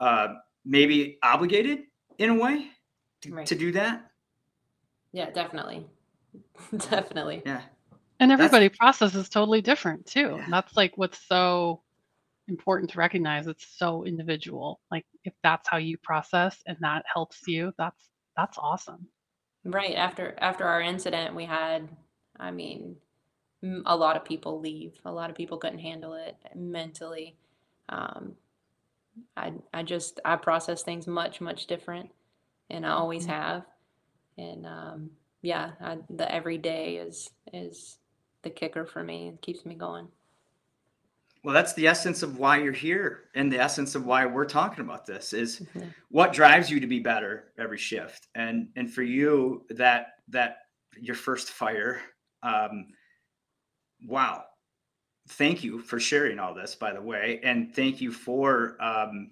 [0.00, 0.34] uh,
[0.64, 1.84] maybe obligated
[2.18, 2.70] in a way
[3.20, 3.46] to, Right.
[3.46, 4.10] to do that.
[5.12, 5.86] Yeah, definitely.
[6.90, 7.42] definitely.
[7.44, 7.62] Yeah.
[8.18, 10.36] And That's- everybody processes totally different too.
[10.38, 10.46] Yeah.
[10.50, 11.82] That's like what's so
[12.50, 13.46] important to recognize.
[13.48, 14.80] It's so individual.
[14.90, 19.08] Like if that's how you process and that helps you, that's that's awesome.
[19.64, 21.88] Right after after our incident, we had,
[22.38, 22.96] I mean,
[23.86, 25.00] a lot of people leave.
[25.04, 27.36] A lot of people couldn't handle it mentally.
[27.88, 28.36] Um,
[29.36, 32.10] I I just I process things much much different,
[32.70, 33.26] and I always Mhm.
[33.26, 33.66] have.
[34.38, 37.98] And um, yeah, I, the everyday is is
[38.42, 39.28] the kicker for me.
[39.30, 40.08] It keeps me going.
[41.42, 44.84] Well, that's the essence of why you're here, and the essence of why we're talking
[44.84, 45.86] about this is Yeah.
[46.10, 48.28] what drives you to be better every shift.
[48.34, 50.58] And and for you, that that
[51.00, 52.02] your first fire,
[52.42, 52.88] um,
[54.06, 54.44] wow,
[55.30, 59.30] thank you for sharing all this, by the way, and thank you for um,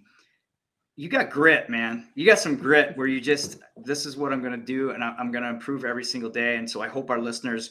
[0.96, 2.09] you got grit, man.
[2.14, 5.04] You got some grit where you just this is what I'm going to do, and
[5.04, 6.56] I- I'm going to improve every single day.
[6.56, 7.70] And so I hope our listeners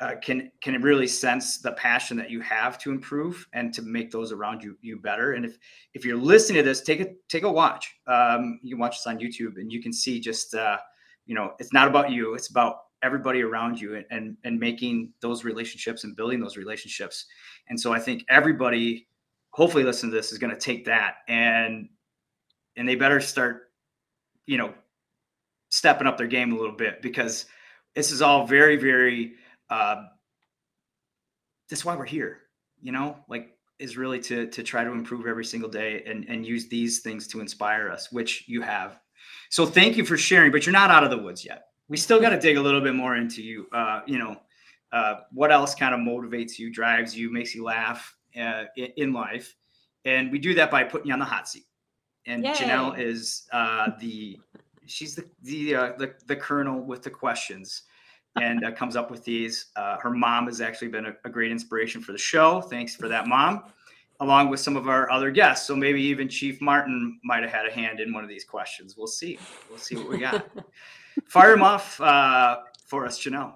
[0.00, 4.10] uh, can can really sense the passion that you have to improve and to make
[4.10, 5.32] those around you you better.
[5.32, 5.58] And if
[5.94, 7.96] if you're listening to this, take a take a watch.
[8.06, 10.78] Um, you can watch this on YouTube, and you can see just uh,
[11.26, 15.12] you know it's not about you; it's about everybody around you, and and, and making
[15.20, 17.26] those relationships and building those relationships.
[17.68, 19.08] And so I think everybody,
[19.50, 21.88] hopefully, listen to this is going to take that and
[22.76, 23.72] and they better start,
[24.46, 24.72] you know,
[25.70, 27.46] stepping up their game a little bit because
[27.96, 29.34] this is all very very
[29.70, 30.04] uh,
[31.68, 32.40] that's why we're here
[32.80, 36.44] you know like is really to to try to improve every single day and and
[36.46, 38.98] use these things to inspire us which you have.
[39.50, 41.66] So thank you for sharing but you're not out of the woods yet.
[41.88, 44.36] We still got to dig a little bit more into you uh you know
[44.92, 49.12] uh what else kind of motivates you drives you makes you laugh uh, in, in
[49.12, 49.54] life.
[50.04, 51.64] And we do that by putting you on the hot seat.
[52.26, 54.38] And janelle is uh the
[54.86, 57.82] she's the the uh, the, the colonel with the questions
[58.42, 59.66] and uh, comes up with these.
[59.76, 62.60] Uh, her mom has actually been a, a great inspiration for the show.
[62.60, 63.64] Thanks for that, mom,
[64.20, 65.66] along with some of our other guests.
[65.66, 68.96] So maybe even Chief Martin might have had a hand in one of these questions.
[68.96, 69.38] We'll see.
[69.68, 70.48] We'll see what we got.
[71.26, 73.54] Fire them off uh, for us, Janelle.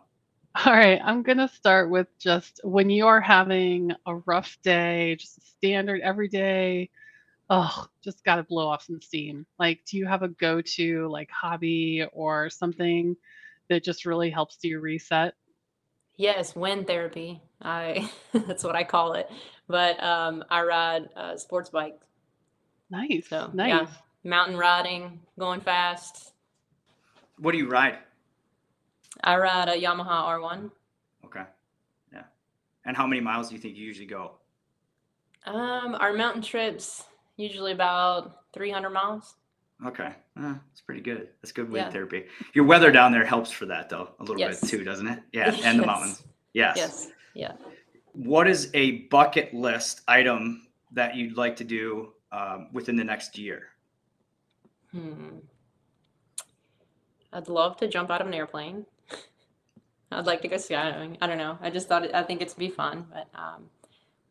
[0.67, 5.17] All right, I'm going to start with just when you are having a rough day,
[5.19, 6.91] just a standard everyday,
[7.49, 9.47] oh, just got to blow off some steam.
[9.59, 13.17] Like, do you have a go to like hobby or something
[13.73, 15.35] that just really helps you reset?
[16.17, 17.41] Yes, wind therapy.
[17.61, 19.31] I that's what I call it.
[19.69, 21.99] But um, I ride a sports bike,
[22.91, 23.29] Nice.
[23.29, 23.69] So, nice.
[23.71, 23.87] yeah.
[24.25, 26.33] mountain riding, going fast.
[27.39, 27.99] What do you ride?
[29.25, 30.71] I ride a Yamaha R1.
[31.25, 31.45] Okay.
[32.13, 32.25] Yeah.
[32.85, 34.33] And how many miles do you think you usually go?
[35.47, 37.05] Um, our mountain trips
[37.37, 39.35] usually about 300 miles.
[39.87, 40.15] Okay.
[40.39, 41.29] Uh, it's pretty good.
[41.43, 41.91] That's good wind Yeah.
[41.91, 42.27] therapy.
[42.55, 44.61] Your weather down there helps for that, though, a little Yes.
[44.61, 45.23] bit too, doesn't it?
[45.33, 45.55] Yeah.
[45.65, 46.23] And the mountains.
[46.53, 46.77] Yes.
[46.77, 47.09] Yes.
[47.35, 47.53] Yeah.
[48.13, 53.39] what is a bucket list item that you'd like to do um, within the next
[53.39, 53.69] year?
[54.91, 55.39] Hmm.
[57.33, 58.85] I'd love to jump out of an airplane.
[60.13, 61.17] I'd like to go skydiving.
[61.23, 61.57] I don't know.
[61.63, 63.71] I just thought it, I think it'd be fun, but um,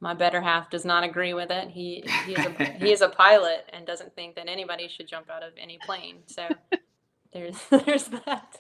[0.01, 1.69] my better half does not agree with it.
[1.69, 5.29] He he is a he is a pilot and doesn't think that anybody should jump
[5.29, 6.17] out of any plane.
[6.25, 6.47] So
[7.33, 8.59] there's there's that.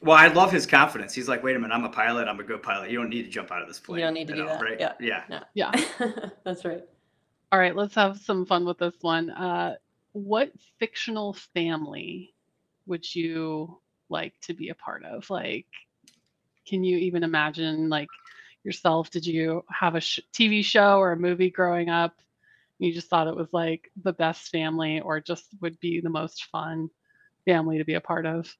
[0.00, 1.14] Well, I love his confidence.
[1.14, 2.28] He's like, wait a minute, I'm a pilot.
[2.28, 2.90] I'm a good pilot.
[2.90, 4.00] You don't need to jump out of this plane.
[4.00, 4.60] You don't need to do that.
[4.60, 4.78] Right?
[4.78, 4.92] Yeah.
[5.00, 5.40] Yeah.
[5.54, 5.72] Yeah.
[6.44, 6.82] That's right.
[7.52, 9.30] All right, let's have some fun with this one.
[9.30, 9.76] Uh,
[10.12, 12.34] what fictional family
[12.86, 15.30] would you like to be a part of?
[15.30, 15.66] Like,
[16.66, 18.08] can you even imagine, like,
[18.64, 19.10] yourself?
[19.10, 22.14] Did you have a sh- TV show or a movie growing up?
[22.78, 26.44] You just thought it was like the best family, or just would be the most
[26.46, 26.90] fun
[27.44, 28.54] family to be a part of?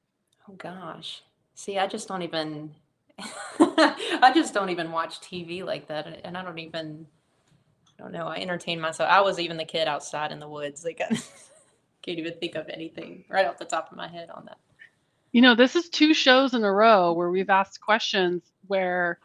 [0.49, 1.21] Oh gosh.
[1.55, 2.71] See, I just don't even
[3.59, 7.07] I just don't even watch TV like that and I don't even
[7.97, 8.27] I don't know.
[8.27, 9.09] I entertain myself.
[9.09, 10.83] I was even the kid outside in the woods.
[10.83, 11.15] Like I
[12.01, 14.57] can't even think of anything right off the top of my head on that.
[15.31, 19.19] You know, this is two shows in a row where we've asked questions where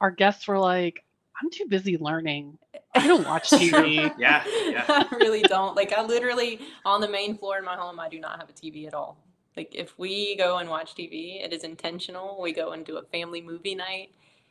[0.00, 1.04] our guests were like,
[1.40, 2.58] I'm too busy learning.
[2.94, 4.12] I don't watch TV.
[4.18, 4.84] Yeah, yeah.
[4.88, 5.76] I really don't.
[5.76, 8.52] Like I literally on the main floor in my home, I do not have a
[8.52, 9.16] TV at all.
[9.56, 12.40] Like if we go and watch TV, it is intentional.
[12.40, 14.10] We go and do a family movie night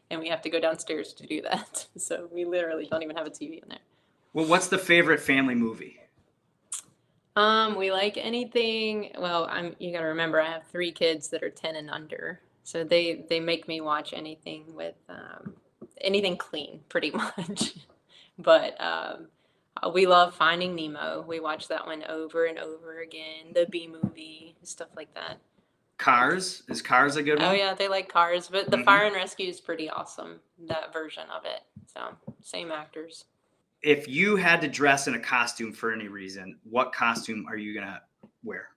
[0.10, 1.88] and we have to go downstairs to do that.
[1.98, 3.80] So we literally don't even have a TV in there.
[4.34, 6.00] Well, what's the favorite family movie?
[7.36, 9.12] Um, we like anything.
[9.18, 9.76] Well, I'm.
[9.80, 13.24] You got to remember, I have three kids that are ten and under, so they
[13.30, 15.54] they make me watch anything with um,
[16.02, 17.76] anything clean, pretty much.
[18.38, 19.28] but um,
[19.82, 21.24] uh, we love Finding Nemo.
[21.26, 23.54] We watch that one over and over again.
[23.54, 25.38] The Bee Movie, stuff like that.
[25.98, 27.48] Cars is Cars a good one?
[27.48, 28.84] Oh yeah, they like Cars, but the Mhm.
[28.84, 30.42] Fire and Rescue is pretty awesome.
[30.68, 31.62] That version of it.
[31.86, 33.24] So same actors.
[33.82, 37.74] If you had to dress in a costume for any reason, what costume are you
[37.74, 38.02] gonna
[38.44, 38.72] wear?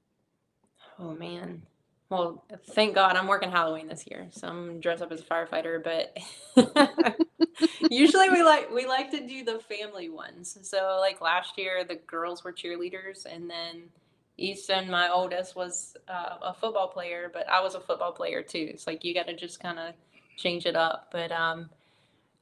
[1.00, 1.62] Oh man.
[2.10, 5.24] Well, thank God I'm working Halloween this year, so I'm gonna dress up as a
[5.24, 5.82] firefighter.
[5.84, 6.16] But
[7.90, 10.58] usually we like we like to do the family ones.
[10.62, 13.90] So like last year, the girls were cheerleaders, and then
[14.38, 18.68] Easton, my oldest, was uh, a football player, but I was a football player too.
[18.72, 19.94] It's like you got to just kind of
[20.36, 21.10] change it up.
[21.12, 21.70] But um,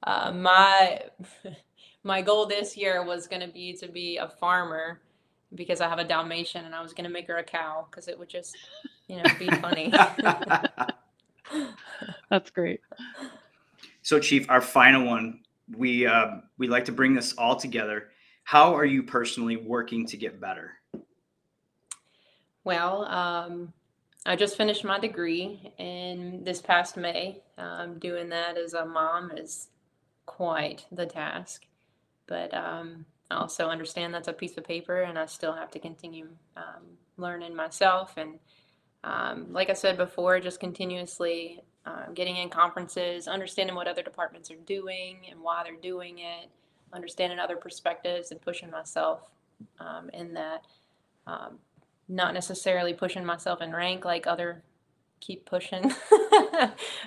[0.03, 1.03] uh, my
[2.05, 5.01] my goal this year was going to be to be a farmer
[5.55, 8.09] because I have a Dalmatian and I was going to make her a cow because
[8.09, 8.57] it would just,
[9.09, 9.91] you know, be funny.
[12.31, 12.81] That's great.
[14.03, 15.41] so, Chief, our final one.
[15.77, 18.09] We uh, we like to bring this all together.
[18.45, 20.79] How are you personally working to get better?
[22.69, 23.73] well, um,
[24.27, 27.41] I just finished my degree in this past May.
[27.57, 29.69] Um, doing that as a mom is
[30.27, 31.65] quite the task,
[32.27, 35.79] but um, I also understand that's a piece of paper and I still have to
[35.79, 36.29] continue
[36.59, 36.83] um,
[37.17, 38.19] learning myself.
[38.19, 38.39] And
[39.05, 44.51] um, like I said before, just continuously uh, getting in conferences, understanding what other departments
[44.51, 46.51] are doing and why they're doing it,
[46.93, 49.21] understanding other perspectives and pushing myself
[49.81, 50.63] um, in that.
[51.27, 51.59] Um,
[52.09, 54.63] not necessarily pushing myself in rank like other
[55.21, 55.93] keep pushing.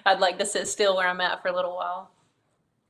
[0.05, 2.11] I'd like to sit still where I'm at for a little while.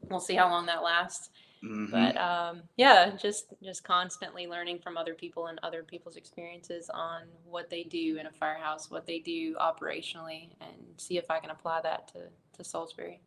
[0.09, 1.29] We'll see how long that lasts
[1.63, 1.91] Mhm.
[1.91, 7.23] but um, yeah just just constantly learning from other people and other people's experiences on
[7.45, 11.51] what they do in a firehouse what they do operationally and see if i can
[11.51, 12.19] apply that to
[12.57, 13.21] to salisbury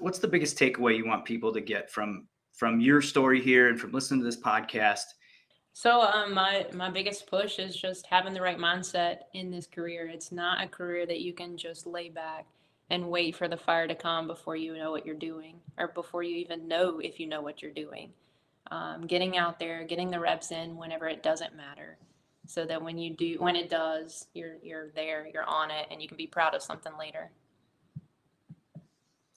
[0.00, 3.80] What's the biggest takeaway you want people to get from from your story here and
[3.80, 5.04] from listening to this podcast?
[5.72, 10.08] so um, my my biggest push is just having the right mindset in this career
[10.12, 12.46] it's not a career that you can just lay back
[12.90, 16.22] and wait for the fire to come before you know what you're doing or before
[16.22, 18.10] you even know if you know what you're doing
[18.70, 21.96] um, getting out there getting the reps in whenever it doesn't matter
[22.46, 26.00] so that when you do when it does you're you're there you're on it and
[26.00, 27.30] you can be proud of something later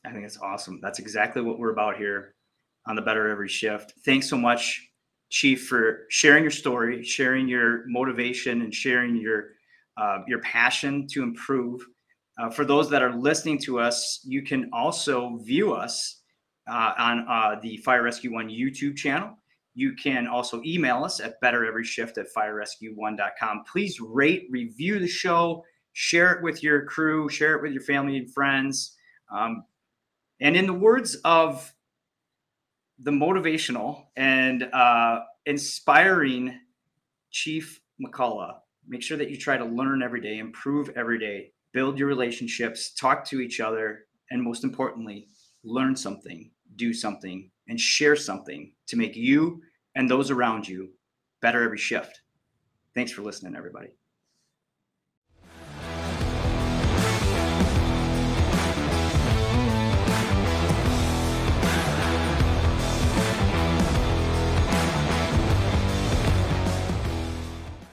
[0.06, 0.80] I think it's awesome.
[0.82, 2.34] That's exactly what we're about here
[2.88, 3.94] on the Better Every Shift.
[4.04, 4.90] Thanks so much,
[5.30, 9.50] Chief, for sharing your story, sharing your motivation, and sharing your
[9.98, 11.86] uh, your passion to improve.
[12.40, 16.22] Uh, for those that are listening to us, you can also view us
[16.70, 19.38] uh, on uh, the Fire Rescue One YouTube channel.
[19.74, 23.64] You can also email us at bettereveryshift at firerescue1.com.
[23.72, 25.64] Please rate, review the show,
[25.94, 28.96] share it with your crew, share it with your family and friends.
[29.34, 29.64] Um,
[30.42, 31.74] and in the words of
[33.00, 36.60] the motivational and uh, inspiring
[37.32, 38.56] Chief McColloh,
[38.88, 42.94] make sure that you try to learn every day, improve every day, build your relationships,
[42.94, 45.28] talk to each other, and most importantly,
[45.64, 49.62] learn something, do something, and share something to make you
[49.96, 50.90] and those around you
[51.42, 52.22] better every shift.
[52.94, 53.90] Thanks for listening, everybody.